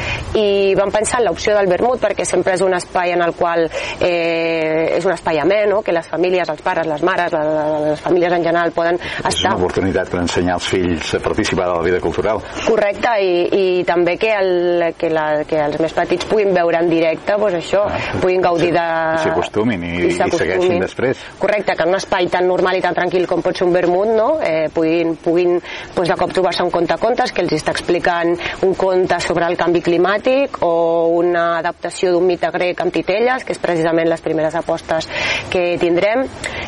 i 0.40 0.74
vam 0.78 0.92
pensar 0.94 1.20
en 1.20 1.28
l'opció 1.28 1.54
del 1.56 1.70
vermut 1.70 2.00
perquè 2.02 2.26
sempre 2.28 2.54
és 2.56 2.62
un 2.64 2.74
espai 2.76 3.14
en 3.14 3.22
el 3.24 3.34
qual 3.38 3.66
eh, 4.00 4.96
és 4.96 5.04
un 5.06 5.14
espai 5.14 5.38
amè, 5.42 5.64
no? 5.70 5.80
que 5.84 5.94
les 5.94 6.06
famílies, 6.08 6.48
els 6.50 6.62
pares, 6.64 6.86
les 6.88 7.02
mares, 7.06 7.32
les, 7.32 7.50
les 7.88 8.02
famílies 8.04 8.32
en 8.32 8.44
general 8.44 8.72
poden 8.76 8.98
estar... 8.98 9.30
És 9.30 9.44
una 9.44 9.56
oportunitat 9.58 10.10
per 10.12 10.20
ensenyar 10.22 10.58
als 10.58 10.68
fills 10.70 11.14
a 11.16 11.20
participar 11.24 11.68
de 11.70 11.76
la 11.78 11.84
vida 11.86 12.00
cultural. 12.04 12.42
Correcte, 12.64 13.14
i, 13.24 13.34
i 13.58 13.84
també 13.88 14.16
que, 14.20 14.32
el, 14.34 14.88
que, 14.98 15.10
la, 15.12 15.26
que 15.48 15.60
els 15.64 15.80
més 15.82 15.96
petits 15.96 16.28
puguin 16.30 16.54
veure 16.56 16.82
en 16.82 16.90
directe 16.92 17.38
doncs 17.40 17.58
això, 17.60 17.84
ah, 17.88 18.02
puguin 18.22 18.44
gaudir 18.44 18.72
de... 18.74 18.84
I 19.14 19.23
s'acostumin 19.25 19.85
i, 19.87 19.93
i, 20.05 20.12
i 20.12 20.14
segueixin 20.14 20.83
després. 20.83 21.23
Correcte, 21.41 21.76
que 21.76 21.87
en 21.87 21.93
un 21.95 21.99
espai 21.99 22.29
tan 22.33 22.49
normal 22.49 22.79
i 22.79 22.85
tan 22.85 22.97
tranquil 22.97 23.26
com 23.31 23.43
pot 23.45 23.57
ser 23.57 23.67
un 23.69 23.75
vermut, 23.75 24.11
no? 24.14 24.29
eh, 24.45 24.69
puguin, 24.75 25.14
puguin 25.23 25.59
pues, 25.95 26.09
de 26.09 26.17
cop 26.19 26.33
trobar-se 26.35 26.64
un 26.64 26.73
conte 26.75 26.97
contes 27.00 27.33
que 27.35 27.45
els 27.45 27.55
està 27.57 27.75
explicant 27.75 28.35
un 28.67 28.75
conte 28.79 29.19
sobre 29.25 29.47
el 29.49 29.59
canvi 29.61 29.83
climàtic 29.85 30.61
o 30.67 30.75
una 31.19 31.59
adaptació 31.59 32.12
d'un 32.14 32.26
mite 32.26 32.50
grec 32.55 32.81
amb 32.85 32.95
titelles, 32.95 33.45
que 33.45 33.55
és 33.55 33.62
precisament 33.62 34.09
les 34.11 34.23
primeres 34.25 34.55
apostes 34.59 35.09
que 35.53 35.75
tindrem. 35.81 36.25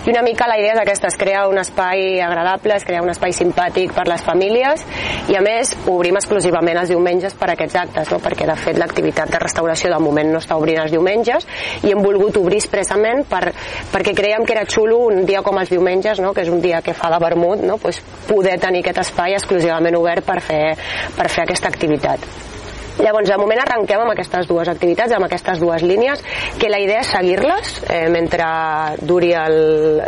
I 0.07 0.13
una 0.13 0.23
mica 0.23 0.49
la 0.49 0.59
idea 0.61 0.75
és 0.77 0.83
aquesta, 0.83 1.11
es 1.11 1.19
crea 1.19 1.47
un 1.51 1.59
espai 1.59 2.21
agradable, 2.23 2.77
es 2.77 2.87
crea 2.87 3.03
un 3.03 3.11
espai 3.11 3.35
simpàtic 3.37 3.95
per 3.97 4.07
les 4.09 4.23
famílies 4.27 4.85
i 5.31 5.37
a 5.39 5.43
més 5.45 5.73
obrim 5.91 6.19
exclusivament 6.19 6.79
els 6.81 6.93
diumenges 6.93 7.35
per 7.39 7.51
a 7.51 7.57
aquests 7.57 7.79
actes, 7.83 8.13
no? 8.13 8.21
perquè 8.23 8.47
de 8.49 8.57
fet 8.61 8.79
l'activitat 8.81 9.33
de 9.33 9.41
restauració 9.43 9.91
de 9.93 10.01
moment 10.03 10.31
no 10.33 10.43
està 10.43 10.59
obrint 10.59 10.83
els 10.83 10.95
diumenges 10.95 11.47
i 11.83 11.93
hem 11.93 12.03
volgut 12.07 12.39
obrir 12.41 12.61
expressament 12.63 13.27
per, 13.29 13.51
perquè 13.93 14.15
creiem 14.17 14.47
que 14.47 14.57
era 14.57 14.67
xulo 14.71 15.03
un 15.11 15.25
dia 15.29 15.43
com 15.47 15.59
els 15.61 15.73
diumenges, 15.73 16.23
no? 16.23 16.33
que 16.33 16.47
és 16.47 16.53
un 16.53 16.63
dia 16.65 16.83
que 16.87 16.97
fa 16.97 17.11
de 17.13 17.21
vermut, 17.23 17.63
no? 17.67 17.79
pues 17.83 18.01
poder 18.31 18.59
tenir 18.63 18.85
aquest 18.85 19.05
espai 19.09 19.37
exclusivament 19.37 19.99
obert 19.99 20.27
per 20.27 20.41
fer, 20.45 20.65
per 21.19 21.31
fer 21.33 21.47
aquesta 21.47 21.73
activitat. 21.73 22.46
Llavors, 22.97 23.29
de 23.29 23.37
moment 23.37 23.61
arrenquem 23.61 24.01
amb 24.01 24.13
aquestes 24.15 24.47
dues 24.49 24.69
activitats, 24.73 25.13
amb 25.13 25.27
aquestes 25.27 25.61
dues 25.61 25.83
línies, 25.85 26.23
que 26.61 26.71
la 26.73 26.79
idea 26.81 27.03
és 27.05 27.11
seguir-les 27.13 27.73
eh, 27.93 28.07
mentre 28.13 28.47
duri 29.05 29.33
el, 29.37 29.57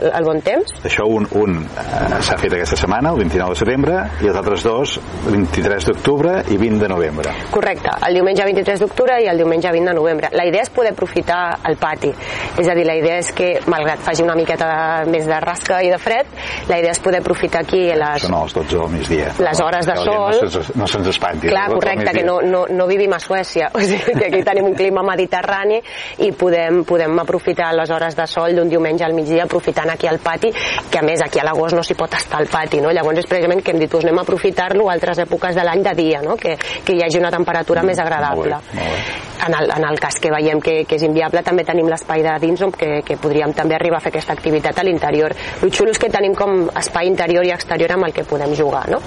el 0.08 0.24
bon 0.24 0.40
temps. 0.44 0.72
Això 0.88 1.04
un, 1.08 1.28
un 1.36 1.58
eh, 1.64 2.20
s'ha 2.24 2.38
fet 2.40 2.56
aquesta 2.56 2.78
setmana, 2.80 3.12
el 3.12 3.20
29 3.20 3.54
de 3.54 3.60
setembre, 3.60 3.98
i 4.24 4.30
els 4.30 4.38
altres 4.40 4.64
dos, 4.64 4.96
23 5.26 5.90
d'octubre 5.90 6.34
i 6.48 6.56
20 6.60 6.80
de 6.84 6.90
novembre. 6.94 7.34
Correcte, 7.52 7.92
el 8.08 8.18
diumenge 8.20 8.46
23 8.48 8.84
d'octubre 8.86 9.18
i 9.24 9.28
el 9.30 9.42
diumenge 9.42 9.72
20 9.74 9.92
de 9.92 9.96
novembre. 9.98 10.32
La 10.32 10.48
idea 10.48 10.64
és 10.64 10.72
poder 10.72 10.94
aprofitar 10.96 11.42
el 11.68 11.76
pati, 11.80 12.14
és 12.56 12.68
a 12.68 12.76
dir, 12.78 12.86
la 12.88 12.96
idea 12.98 13.20
és 13.20 13.32
que, 13.36 13.50
malgrat 13.68 14.00
faci 14.04 14.24
una 14.24 14.36
miqueta 14.38 15.04
més 15.08 15.28
de 15.28 15.40
rasca 15.44 15.82
i 15.84 15.92
de 15.92 16.00
fred, 16.00 16.32
la 16.70 16.80
idea 16.80 16.96
és 16.96 17.02
poder 17.04 17.20
aprofitar 17.20 17.66
aquí 17.66 17.84
les... 17.92 18.24
Són 18.24 18.36
els 18.38 18.56
12 18.56 18.74
del 18.74 18.90
migdia. 18.96 19.30
Les 19.44 19.60
hores 19.60 19.88
de 19.88 19.96
sol... 20.00 20.40
No 20.78 20.86
se'ns 20.88 21.12
espanti. 21.12 21.48
Clar, 21.50 21.68
correcte, 21.72 22.12
que 22.14 22.24
no, 22.26 22.38
no, 22.44 22.64
no 22.78 22.86
vivim 22.86 23.12
a 23.12 23.20
Suècia, 23.20 23.70
o 23.76 23.82
sigui 23.82 24.14
que 24.14 24.28
aquí 24.30 24.42
tenim 24.46 24.70
un 24.70 24.76
clima 24.78 25.02
mediterrani 25.06 25.80
i 26.24 26.30
podem, 26.32 26.84
podem 26.88 27.18
aprofitar 27.20 27.72
les 27.76 27.90
hores 27.90 28.16
de 28.16 28.26
sol 28.30 28.56
d'un 28.56 28.70
diumenge 28.70 29.04
al 29.04 29.16
migdia 29.16 29.44
aprofitant 29.44 29.90
aquí 29.92 30.08
al 30.08 30.20
pati, 30.22 30.52
que 30.90 31.00
a 31.00 31.04
més 31.04 31.22
aquí 31.24 31.42
a 31.42 31.46
l'agost 31.48 31.76
no 31.76 31.84
s'hi 31.84 31.98
pot 31.98 32.14
estar 32.18 32.40
al 32.40 32.48
pati, 32.50 32.80
no? 32.84 32.92
Llavors 32.94 33.24
és 33.24 33.28
precisament 33.30 33.62
que 33.64 33.74
hem 33.74 33.82
dit, 33.82 33.94
us 33.94 34.06
anem 34.06 34.22
a 34.22 34.26
aprofitar-lo 34.26 34.88
a 34.88 34.94
altres 34.94 35.22
èpoques 35.26 35.56
de 35.58 35.64
l'any 35.66 35.82
de 35.84 35.94
dia, 35.98 36.22
no? 36.22 36.36
Que, 36.36 36.56
que 36.56 36.96
hi 36.96 37.02
hagi 37.04 37.20
una 37.20 37.32
temperatura 37.34 37.82
mm, 37.82 37.92
més 37.92 38.02
agradable. 38.02 38.60
Molt 38.60 38.72
bé, 38.72 38.84
molt 38.84 38.94
bé. 38.94 39.24
En 39.46 39.54
el, 39.54 39.70
en 39.70 39.84
el 39.86 40.00
cas 40.02 40.18
que 40.18 40.32
veiem 40.34 40.60
que, 40.60 40.80
que 40.88 40.96
és 40.98 41.04
inviable 41.06 41.44
també 41.46 41.62
tenim 41.66 41.86
l'espai 41.90 42.24
de 42.26 42.34
dins 42.42 42.62
on 42.66 42.72
que, 42.74 43.02
que 43.06 43.18
podríem 43.22 43.54
també 43.54 43.76
arribar 43.76 44.00
a 44.00 44.04
fer 44.04 44.10
aquesta 44.12 44.34
activitat 44.34 44.80
a 44.80 44.86
l'interior. 44.86 45.34
El 45.62 45.70
xulo 45.74 45.94
és 45.94 46.00
que 46.02 46.10
tenim 46.10 46.34
com 46.38 46.66
espai 46.78 47.10
interior 47.10 47.46
i 47.46 47.54
exterior 47.54 47.94
amb 47.94 48.08
el 48.08 48.16
que 48.16 48.26
podem 48.26 48.54
jugar, 48.58 48.88
no? 48.90 49.02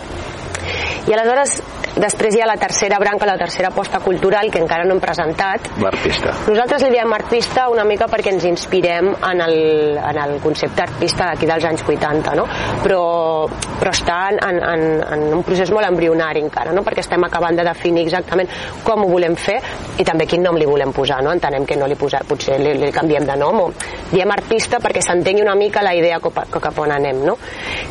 I 1.10 1.14
aleshores, 1.16 1.58
després 2.02 2.36
hi 2.36 2.42
ha 2.42 2.50
la 2.50 2.58
tercera 2.60 2.98
branca, 3.00 3.28
la 3.30 3.38
tercera 3.38 3.70
aposta 3.70 4.00
cultural, 4.04 4.50
que 4.52 4.60
encara 4.62 4.86
no 4.88 4.96
hem 4.96 5.02
presentat. 5.04 5.70
L'artista. 5.82 6.34
Nosaltres 6.50 6.86
li 6.86 6.92
diem 6.96 7.14
artista 7.14 7.68
una 7.72 7.86
mica 7.88 8.08
perquè 8.12 8.34
ens 8.34 8.46
inspirem 8.50 9.12
en 9.14 9.44
el, 9.46 9.56
en 9.98 10.22
el 10.26 10.38
concepte 10.44 10.86
artista 10.88 11.30
d'aquí 11.30 11.50
dels 11.50 11.68
anys 11.70 11.86
80, 11.86 12.36
no? 12.38 12.48
Però, 12.82 13.02
però 13.80 13.94
està 13.94 14.20
en, 14.34 14.60
en, 14.60 14.86
en 15.06 15.28
un 15.38 15.46
procés 15.48 15.72
molt 15.74 15.88
embrionari 15.88 16.42
encara, 16.44 16.74
no? 16.76 16.84
Perquè 16.86 17.06
estem 17.06 17.24
acabant 17.28 17.60
de 17.60 17.66
definir 17.68 18.06
exactament 18.08 18.50
com 18.84 19.06
ho 19.06 19.10
volem 19.12 19.38
fer 19.40 19.60
i 20.02 20.08
també 20.08 20.28
quin 20.30 20.44
nom 20.46 20.58
li 20.58 20.68
volem 20.70 20.94
posar, 20.96 21.22
no? 21.24 21.34
Entenem 21.36 21.68
que 21.70 21.78
no 21.80 21.90
li 21.90 21.98
posar, 22.00 22.24
potser 22.28 22.60
li, 22.62 22.76
li 22.82 22.92
canviem 22.96 23.28
de 23.28 23.38
nom 23.40 23.62
o 23.62 23.70
diem 24.12 24.34
artista 24.34 24.82
perquè 24.82 25.04
s'entengui 25.06 25.46
una 25.46 25.56
mica 25.56 25.84
la 25.86 25.94
idea 25.98 26.20
cap, 26.24 26.44
cap 26.58 26.80
on 26.82 26.94
anem, 26.98 27.24
no? 27.28 27.38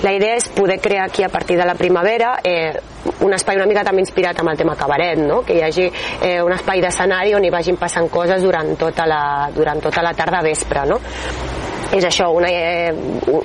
La 0.05 0.15
idea 0.17 0.37
és 0.39 0.49
poder 0.55 0.81
crear 0.81 1.07
aquí 1.09 1.25
a 1.25 1.29
partir 1.29 1.59
de 1.59 1.67
la 1.69 1.77
primavera 1.79 2.39
eh, 2.45 2.73
un 3.21 3.35
espai 3.35 3.57
una 3.57 3.67
mica 3.69 3.85
també 3.85 4.00
inspirat 4.01 4.41
amb 4.41 4.53
el 4.53 4.61
tema 4.61 4.77
cabaret, 4.79 5.21
no? 5.21 5.43
que 5.47 5.59
hi 5.59 5.65
hagi 5.67 5.89
eh, 5.89 6.39
un 6.43 6.57
espai 6.57 6.83
d'escenari 6.83 7.35
on 7.39 7.47
hi 7.47 7.55
vagin 7.55 7.79
passant 7.81 8.11
coses 8.11 8.43
durant 8.43 8.75
tota 8.81 9.07
la, 9.09 9.23
durant 9.55 9.83
tota 9.83 10.05
la 10.05 10.15
tarda 10.17 10.43
vespre. 10.45 10.87
No? 10.91 11.01
És 11.93 12.05
això, 12.07 12.31
una, 12.35 12.51
eh, 12.51 12.93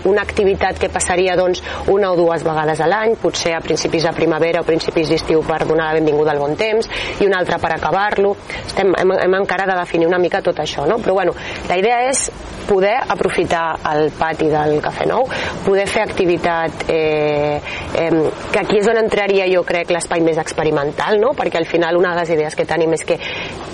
una 0.06 0.22
activitat 0.22 0.80
que 0.80 0.90
passaria 0.94 1.36
doncs, 1.36 1.64
una 1.92 2.12
o 2.12 2.18
dues 2.20 2.44
vegades 2.46 2.82
a 2.82 2.90
l'any, 2.90 3.16
potser 3.22 3.56
a 3.56 3.62
principis 3.62 4.06
de 4.06 4.14
primavera 4.14 4.62
o 4.62 4.68
principis 4.68 5.10
d'estiu 5.10 5.42
per 5.46 5.64
donar 5.66 5.90
la 5.90 6.00
benvinguda 6.00 6.32
al 6.32 6.42
bon 6.42 6.56
temps, 6.56 6.90
i 7.20 7.26
una 7.26 7.40
altra 7.40 7.60
per 7.60 7.74
acabar-lo. 7.76 8.36
Estem, 8.66 8.94
hem, 9.00 9.16
hem 9.26 9.40
encara 9.42 9.66
de 9.70 9.80
definir 9.80 10.08
una 10.08 10.22
mica 10.22 10.44
tot 10.46 10.60
això, 10.62 10.86
no? 10.86 11.00
Però 11.02 11.18
bueno, 11.18 11.34
la 11.70 11.80
idea 11.82 12.04
és 12.10 12.30
poder 12.66 12.98
aprofitar 13.08 13.78
el 13.94 14.12
pati 14.18 14.50
del 14.50 14.80
Cafè 14.82 15.06
Nou, 15.06 15.28
poder 15.66 15.86
fer 15.88 16.04
activitat 16.04 16.88
eh, 16.90 17.62
eh, 17.94 18.10
que 18.52 18.60
aquí 18.60 18.80
és 18.82 18.90
on 18.90 19.00
entraria 19.00 19.46
jo 19.52 19.62
crec 19.68 19.94
l'espai 19.94 20.24
més 20.26 20.40
experimental, 20.42 21.20
no? 21.22 21.34
perquè 21.38 21.62
al 21.62 21.70
final 21.70 22.00
una 22.00 22.16
de 22.16 22.24
les 22.24 22.34
idees 22.36 22.58
que 22.58 22.66
tenim 22.66 22.94
és 22.98 23.06
que 23.06 23.20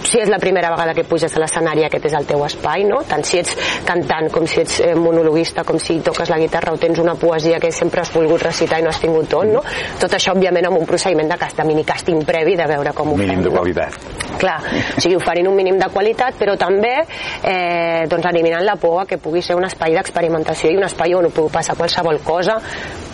si 0.03 0.19
és 0.19 0.29
la 0.29 0.39
primera 0.43 0.71
vegada 0.73 0.95
que 0.97 1.05
puges 1.07 1.33
a 1.35 1.41
l'escenari 1.41 1.85
aquest 1.87 2.09
és 2.11 2.17
el 2.17 2.27
teu 2.27 2.43
espai, 2.45 2.83
no? 2.87 3.01
tant 3.07 3.23
si 3.27 3.39
ets 3.39 3.55
cantant 3.87 4.29
com 4.33 4.47
si 4.47 4.60
ets 4.61 4.79
eh, 4.81 4.93
monologuista, 4.95 5.65
com 5.67 5.79
si 5.81 5.99
toques 6.05 6.29
la 6.31 6.39
guitarra 6.41 6.73
o 6.73 6.79
tens 6.81 6.99
una 7.03 7.15
poesia 7.15 7.59
que 7.59 7.71
sempre 7.75 8.01
has 8.01 8.13
volgut 8.13 8.41
recitar 8.47 8.79
i 8.79 8.85
no 8.85 8.89
has 8.93 9.01
tingut 9.01 9.33
on, 9.37 9.53
no? 9.57 9.63
Tot 9.99 10.17
això, 10.17 10.35
òbviament, 10.35 10.69
amb 10.71 10.79
un 10.81 10.87
procediment 10.89 11.29
de, 11.33 11.39
cast, 11.41 11.57
de 11.59 11.67
minicàsting 11.67 12.23
previ 12.27 12.55
de 12.59 12.67
veure 12.71 12.93
com 12.97 13.13
ho 13.13 13.17
Mínim 13.19 13.41
fem. 13.41 13.49
de 13.49 13.55
qualitat. 13.57 13.99
No? 14.07 14.30
Clar, 14.41 14.57
o 14.97 15.01
sigui, 15.01 15.15
oferint 15.19 15.47
un 15.51 15.55
mínim 15.57 15.77
de 15.77 15.87
qualitat, 15.93 16.37
però 16.39 16.55
també 16.57 16.95
eh, 16.97 18.07
doncs 18.09 18.25
eliminant 18.31 18.65
la 18.65 18.75
por 18.81 19.03
a 19.03 19.05
que 19.05 19.19
pugui 19.21 19.43
ser 19.45 19.57
un 19.57 19.67
espai 19.67 19.93
d'experimentació 19.93 20.71
i 20.71 20.79
un 20.79 20.87
espai 20.87 21.13
on 21.17 21.29
pugui 21.29 21.53
passar 21.53 21.77
qualsevol 21.77 22.21
cosa. 22.25 22.57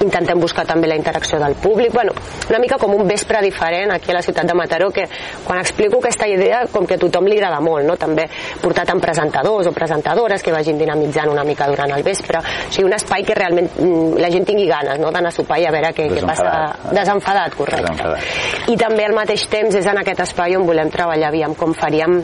Intentem 0.04 0.40
buscar 0.40 0.64
també 0.70 0.88
la 0.88 0.96
interacció 0.96 1.40
del 1.42 1.56
públic. 1.60 1.92
Bueno, 1.92 2.14
una 2.50 2.60
mica 2.64 2.78
com 2.80 2.94
un 2.96 3.08
vespre 3.08 3.42
diferent 3.44 3.92
aquí 3.92 4.12
a 4.12 4.18
la 4.20 4.22
ciutat 4.22 4.48
de 4.48 4.56
Mataró, 4.56 4.90
que 4.94 5.08
quan 5.44 5.60
explico 5.60 6.00
aquesta 6.00 6.28
idea, 6.30 6.62
com 6.72 6.86
que 6.88 6.96
a 6.96 7.02
tothom 7.02 7.28
li 7.28 7.40
agrada 7.40 7.60
molt, 7.60 7.84
no? 7.88 7.98
també 7.98 8.28
portar 8.62 8.86
tant 8.88 9.02
presentadors 9.04 9.68
o 9.68 9.74
presentadores 9.76 10.44
que 10.44 10.54
vagin 10.54 10.78
dinamitzant 10.80 11.32
una 11.34 11.44
mica 11.44 11.68
durant 11.68 11.92
el 11.98 12.06
vespre. 12.06 12.40
O 12.40 12.72
sigui, 12.72 12.86
un 12.88 12.96
espai 12.96 13.26
que 13.28 13.36
realment 13.36 13.68
mm, 13.74 14.22
la 14.22 14.32
gent 14.32 14.48
tingui 14.48 14.68
ganes 14.70 15.02
no? 15.02 15.12
d'anar 15.12 15.34
a 15.34 15.36
sopar 15.36 15.60
i 15.60 15.68
a 15.68 15.74
veure 15.74 15.92
què, 15.98 16.08
què 16.14 16.24
passa. 16.24 16.54
Desenfadat, 16.94 17.58
correcte. 17.58 17.84
Desenfadat. 17.90 18.70
I 18.72 18.78
també 18.80 19.08
al 19.08 19.18
mateix 19.18 19.48
temps 19.52 19.76
és 19.76 19.90
en 19.90 20.02
aquest 20.04 20.24
espai 20.28 20.56
on 20.56 20.66
volem 20.68 20.92
treballar, 20.94 21.17
aviam 21.24 21.54
com 21.56 21.74
faríem 21.74 22.24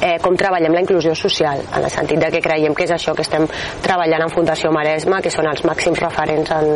eh, 0.00 0.18
com 0.22 0.36
treballem 0.36 0.74
la 0.74 0.82
inclusió 0.82 1.14
social, 1.14 1.62
en 1.76 1.84
el 1.84 1.90
sentit 1.92 2.20
de 2.20 2.30
que 2.32 2.42
creiem 2.42 2.74
que 2.74 2.86
és 2.86 2.94
això 2.94 3.14
que 3.14 3.24
estem 3.26 3.46
treballant 3.84 4.24
en 4.24 4.32
Fundació 4.32 4.72
Maresma, 4.72 5.20
que 5.20 5.32
són 5.32 5.48
els 5.50 5.62
màxims 5.68 6.00
referents 6.00 6.50
en, 6.56 6.70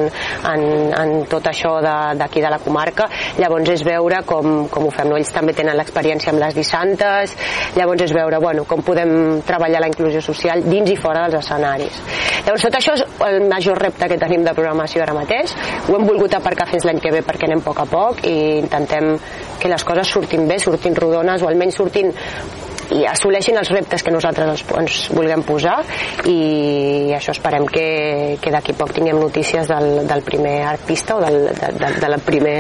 en, 0.53 0.65
en 0.93 1.15
tot 1.31 1.47
això 1.51 1.77
d'aquí 1.83 2.41
de, 2.41 2.47
de 2.47 2.53
la 2.53 2.61
comarca. 2.63 3.09
Llavors 3.39 3.73
és 3.75 3.85
veure 3.87 4.23
com, 4.29 4.67
com 4.73 4.89
ho 4.89 4.93
fem. 4.95 5.09
No? 5.11 5.19
Ells 5.21 5.33
també 5.35 5.55
tenen 5.57 5.77
l'experiència 5.79 6.33
amb 6.33 6.43
les 6.43 6.57
dissantes, 6.57 7.35
llavors 7.79 8.05
és 8.07 8.15
veure 8.17 8.41
bueno, 8.43 8.67
com 8.69 8.85
podem 8.85 9.41
treballar 9.47 9.83
la 9.85 9.91
inclusió 9.91 10.23
social 10.25 10.65
dins 10.65 10.93
i 10.93 10.99
fora 11.01 11.27
dels 11.29 11.45
escenaris. 11.45 12.01
Llavors 12.45 12.67
tot 12.69 12.79
això 12.79 12.97
és 12.99 13.05
el 13.27 13.49
major 13.49 13.81
repte 13.81 14.09
que 14.11 14.21
tenim 14.21 14.45
de 14.45 14.55
programació 14.57 15.03
ara 15.05 15.17
mateix. 15.17 15.55
Ho 15.89 15.97
hem 15.97 16.07
volgut 16.09 16.37
aparcar 16.37 16.69
fins 16.71 16.85
l'any 16.85 17.01
que 17.01 17.13
ve 17.15 17.25
perquè 17.25 17.49
anem 17.49 17.65
a 17.65 17.69
poc 17.69 17.83
a 17.85 17.89
poc 17.89 18.25
i 18.29 18.37
intentem 18.61 19.15
que 19.61 19.71
les 19.73 19.85
coses 19.87 20.11
surtin 20.13 20.49
bé, 20.49 20.59
surtin 20.61 20.97
rodones 20.97 21.43
o 21.43 21.49
almenys 21.49 21.81
surtin 21.81 22.13
i 22.93 23.05
assoleixin 23.09 23.57
els 23.61 23.71
reptes 23.71 24.03
que 24.03 24.13
nosaltres 24.15 24.51
ens, 24.51 24.65
ens 24.81 24.99
vulguem 25.15 25.43
posar 25.47 25.79
i 26.31 27.13
això 27.17 27.35
esperem 27.35 27.67
que, 27.71 27.87
que 28.43 28.53
d'aquí 28.55 28.75
poc 28.77 28.93
tinguem 28.97 29.19
notícies 29.21 29.69
del, 29.71 30.07
del 30.09 30.23
primer 30.27 30.57
artista 30.69 31.17
o 31.17 31.23
del, 31.25 31.49
de, 31.49 31.73
de, 31.79 31.91
de 32.01 32.11
la 32.11 32.19
primer 32.25 32.57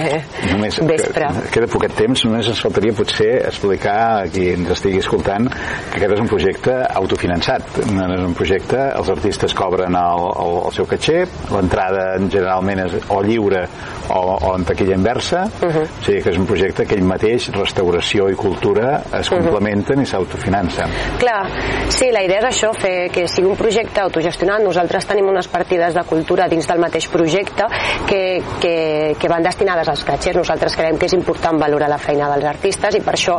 només, 0.52 0.78
vespre. 0.86 1.28
Que, 1.44 1.52
queda 1.58 1.70
poquet 1.70 1.96
temps, 1.98 2.24
només 2.26 2.48
ens 2.52 2.62
faltaria 2.64 2.94
potser 2.96 3.30
explicar 3.48 3.96
a 4.22 4.28
qui 4.32 4.50
ens 4.54 4.70
estigui 4.76 5.00
escoltant 5.02 5.48
que 5.50 5.98
aquest 5.98 6.16
és 6.16 6.22
un 6.22 6.30
projecte 6.30 6.76
autofinançat, 7.00 7.80
no 7.92 8.08
és 8.14 8.24
un 8.24 8.36
projecte, 8.36 8.80
els 8.94 9.10
artistes 9.14 9.54
cobren 9.56 9.96
el, 9.98 10.26
el, 10.44 10.56
el 10.68 10.76
seu 10.76 10.88
caché, 10.90 11.24
l'entrada 11.52 12.06
generalment 12.22 12.84
és 12.86 12.96
o 13.14 13.20
lliure 13.24 13.64
o, 14.08 14.20
o 14.20 14.54
en 14.54 14.66
taquilla 14.68 14.96
inversa, 14.98 15.44
uh 15.44 15.68
-huh. 15.68 15.84
o 15.84 16.04
sigui 16.04 16.22
que 16.22 16.30
és 16.30 16.38
un 16.38 16.46
projecte 16.46 16.86
que 16.86 16.94
ell 16.94 17.04
mateix, 17.04 17.50
restauració 17.54 18.28
i 18.30 18.34
cultura 18.34 19.02
es 19.20 19.30
complementen 19.30 19.98
uh 19.98 20.02
-huh. 20.02 20.06
i 20.06 20.10
s'autofinancen. 20.14 20.94
Clar, 21.18 21.42
sí, 21.90 22.10
la 22.14 22.22
idea 22.24 22.40
és 22.42 22.48
això, 22.52 22.70
fer 22.78 23.10
que 23.12 23.26
sigui 23.30 23.50
un 23.50 23.58
projecte 23.58 24.02
autogestionat. 24.04 24.62
Nosaltres 24.64 25.08
tenim 25.10 25.28
unes 25.30 25.48
partides 25.50 25.94
de 25.96 26.04
cultura 26.08 26.46
dins 26.50 26.68
del 26.70 26.80
mateix 26.82 27.08
projecte 27.12 27.66
que, 28.08 28.22
que, 28.62 28.74
que 29.18 29.30
van 29.30 29.44
destinades 29.44 29.90
als 29.90 30.04
catxers. 30.06 30.38
Nosaltres 30.38 30.76
creiem 30.78 30.98
que 31.00 31.08
és 31.10 31.16
important 31.16 31.58
valorar 31.60 31.90
la 31.90 31.98
feina 31.98 32.30
dels 32.34 32.46
artistes 32.50 32.98
i 32.98 33.02
per 33.04 33.16
això 33.16 33.38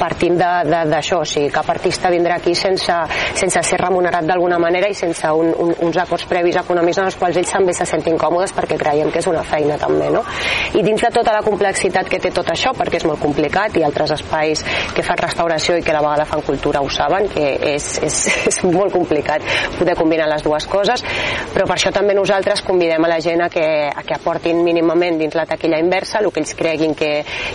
partim 0.00 0.38
d'això. 0.38 1.20
O 1.22 1.28
sigui, 1.28 1.50
cap 1.52 1.68
artista 1.72 2.10
vindrà 2.12 2.40
aquí 2.40 2.54
sense, 2.56 2.96
sense 3.36 3.62
ser 3.66 3.80
remunerat 3.80 4.26
d'alguna 4.28 4.58
manera 4.62 4.88
i 4.90 4.96
sense 4.96 5.30
un, 5.32 5.52
un, 5.52 5.74
uns 5.88 6.00
acords 6.00 6.26
previs 6.30 6.58
econòmics 6.60 7.02
en 7.02 7.10
els 7.10 7.18
quals 7.20 7.40
ells 7.40 7.52
també 7.52 7.74
se 7.76 7.86
sentin 7.88 8.18
còmodes 8.20 8.54
perquè 8.56 8.78
creiem 8.80 9.12
que 9.12 9.20
és 9.22 9.30
una 9.30 9.44
feina 9.46 9.78
també. 9.80 10.10
No? 10.12 10.24
I 10.76 10.84
dins 10.86 11.02
de 11.02 11.12
tota 11.12 11.34
la 11.34 11.44
complexitat 11.46 12.08
que 12.10 12.20
té 12.22 12.32
tot 12.34 12.48
això, 12.52 12.72
perquè 12.76 13.00
és 13.00 13.08
molt 13.08 13.22
complicat 13.22 13.76
i 13.76 13.84
altres 13.86 14.16
espais 14.16 14.64
que 14.94 15.04
fan 15.06 15.20
restauració 15.20 15.76
i 15.76 15.84
que 15.84 15.94
la 15.94 16.02
vegada 16.06 16.26
fan 16.28 16.44
cultura 16.46 16.82
ho 16.82 16.90
saben, 16.90 17.28
que 17.32 17.46
és, 17.74 17.88
és, 18.06 18.20
és 18.50 18.60
molt 18.66 18.94
complicat 18.94 19.44
poder 19.78 19.96
combinar 19.98 20.28
les 20.30 20.44
dues 20.46 20.66
coses, 20.70 21.02
però 21.52 21.66
per 21.66 21.76
això 21.76 21.92
també 21.94 22.14
nosaltres 22.16 22.62
convidem 22.66 23.04
a 23.04 23.12
la 23.12 23.20
gent 23.22 23.44
a 23.44 23.50
que, 23.52 23.66
a 23.90 24.04
que 24.06 24.16
aportin 24.16 24.62
mínimament 24.64 25.18
dins 25.20 25.36
la 25.36 25.46
taquilla 25.48 25.80
inversa 25.82 26.22
el 26.22 26.30
que 26.32 26.42
ells 26.42 26.54
creguin 26.58 26.94
que, 26.96 27.10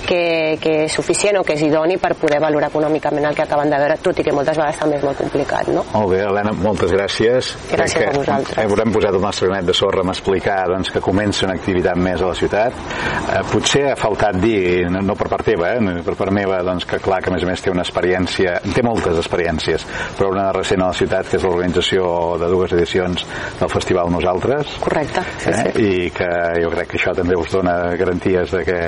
que, 0.08 0.22
que 0.62 0.76
és 0.86 0.96
suficient 0.96 1.40
o 1.40 1.46
que 1.48 1.56
és 1.58 1.66
idoni 1.66 1.98
per 2.02 2.14
poder 2.20 2.42
valorar 2.44 2.72
econòmicament 2.72 3.28
el 3.30 3.38
que 3.38 3.46
acaben 3.46 3.72
de 3.72 3.80
veure, 3.82 3.98
tot 4.04 4.20
i 4.20 4.26
que 4.26 4.36
moltes 4.36 4.58
vegades 4.60 4.80
també 4.82 5.00
és 5.00 5.06
molt 5.06 5.20
complicat. 5.22 5.72
No? 5.72 5.86
Molt 5.94 6.12
bé, 6.14 6.22
Helena, 6.28 6.54
moltes 6.58 6.94
gràcies. 6.94 7.54
Gràcies 7.72 7.98
Crec 7.98 8.16
a 8.16 8.18
vosaltres. 8.18 8.60
Haurem 8.66 8.94
posat 8.96 9.18
el 9.18 9.24
nostre 9.24 9.50
granet 9.50 9.70
de 9.70 9.76
sorra 9.78 10.04
a 10.06 10.14
explicar 10.14 10.60
doncs, 10.72 10.92
que 10.94 11.04
comença 11.04 11.46
una 11.48 11.56
activitat 11.58 12.00
més 12.00 12.22
a 12.22 12.32
la 12.32 12.38
ciutat. 12.38 12.78
Eh, 13.22 13.44
potser 13.52 13.86
ha 13.92 13.98
faltat 14.00 14.40
dir, 14.42 14.88
no, 14.92 15.04
no 15.06 15.16
per 15.20 15.30
part 15.32 15.46
teva, 15.52 15.74
eh, 15.78 16.02
per 16.06 16.16
part 16.20 16.34
meva, 16.36 16.62
doncs, 16.66 16.88
que 16.90 17.02
clar 17.04 17.22
que 17.22 17.32
a 17.32 17.36
més 17.36 17.46
a 17.46 17.50
més 17.52 17.62
té 17.62 17.74
una 17.74 17.86
experiència 17.86 18.41
té 18.76 18.84
moltes 18.86 19.20
experiències, 19.22 19.86
però 20.18 20.32
una 20.34 20.50
recent 20.56 20.84
a 20.84 20.92
la 20.92 20.98
ciutat 20.98 21.30
que 21.30 21.40
és 21.40 21.46
l'organització 21.46 22.06
de 22.42 22.52
dues 22.52 22.76
edicions 22.78 23.26
del 23.60 23.72
Festival 23.72 24.12
Nosaltres. 24.14 24.78
Correcte, 24.84 25.24
sí, 25.44 25.52
eh? 25.52 25.58
sí. 25.62 25.88
I 25.88 26.12
que 26.16 26.30
jo 26.64 26.72
crec 26.76 26.92
que 26.94 27.00
això 27.00 27.16
també 27.18 27.38
us 27.40 27.52
dona 27.54 27.76
garanties 28.00 28.56
de 28.58 28.64
que 28.68 28.80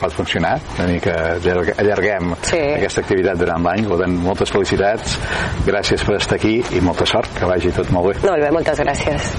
pot 0.00 0.16
funcionar, 0.16 0.56
i 0.88 0.98
que 1.04 1.14
allarguem 1.76 2.34
sí. 2.42 2.60
aquesta 2.78 3.04
activitat 3.04 3.40
durant 3.40 3.64
l'any. 3.66 3.86
Per 3.88 4.00
tant, 4.02 4.18
moltes 4.24 4.52
felicitats, 4.54 5.16
gràcies 5.66 6.04
per 6.06 6.18
estar 6.18 6.38
aquí 6.38 6.58
i 6.76 6.84
molta 6.84 7.08
sort, 7.08 7.32
que 7.38 7.48
vagi 7.48 7.74
tot 7.74 7.90
molt 7.94 8.12
bé. 8.12 8.20
Molt 8.28 8.44
bé, 8.44 8.52
moltes 8.54 8.84
gràcies. 8.84 9.32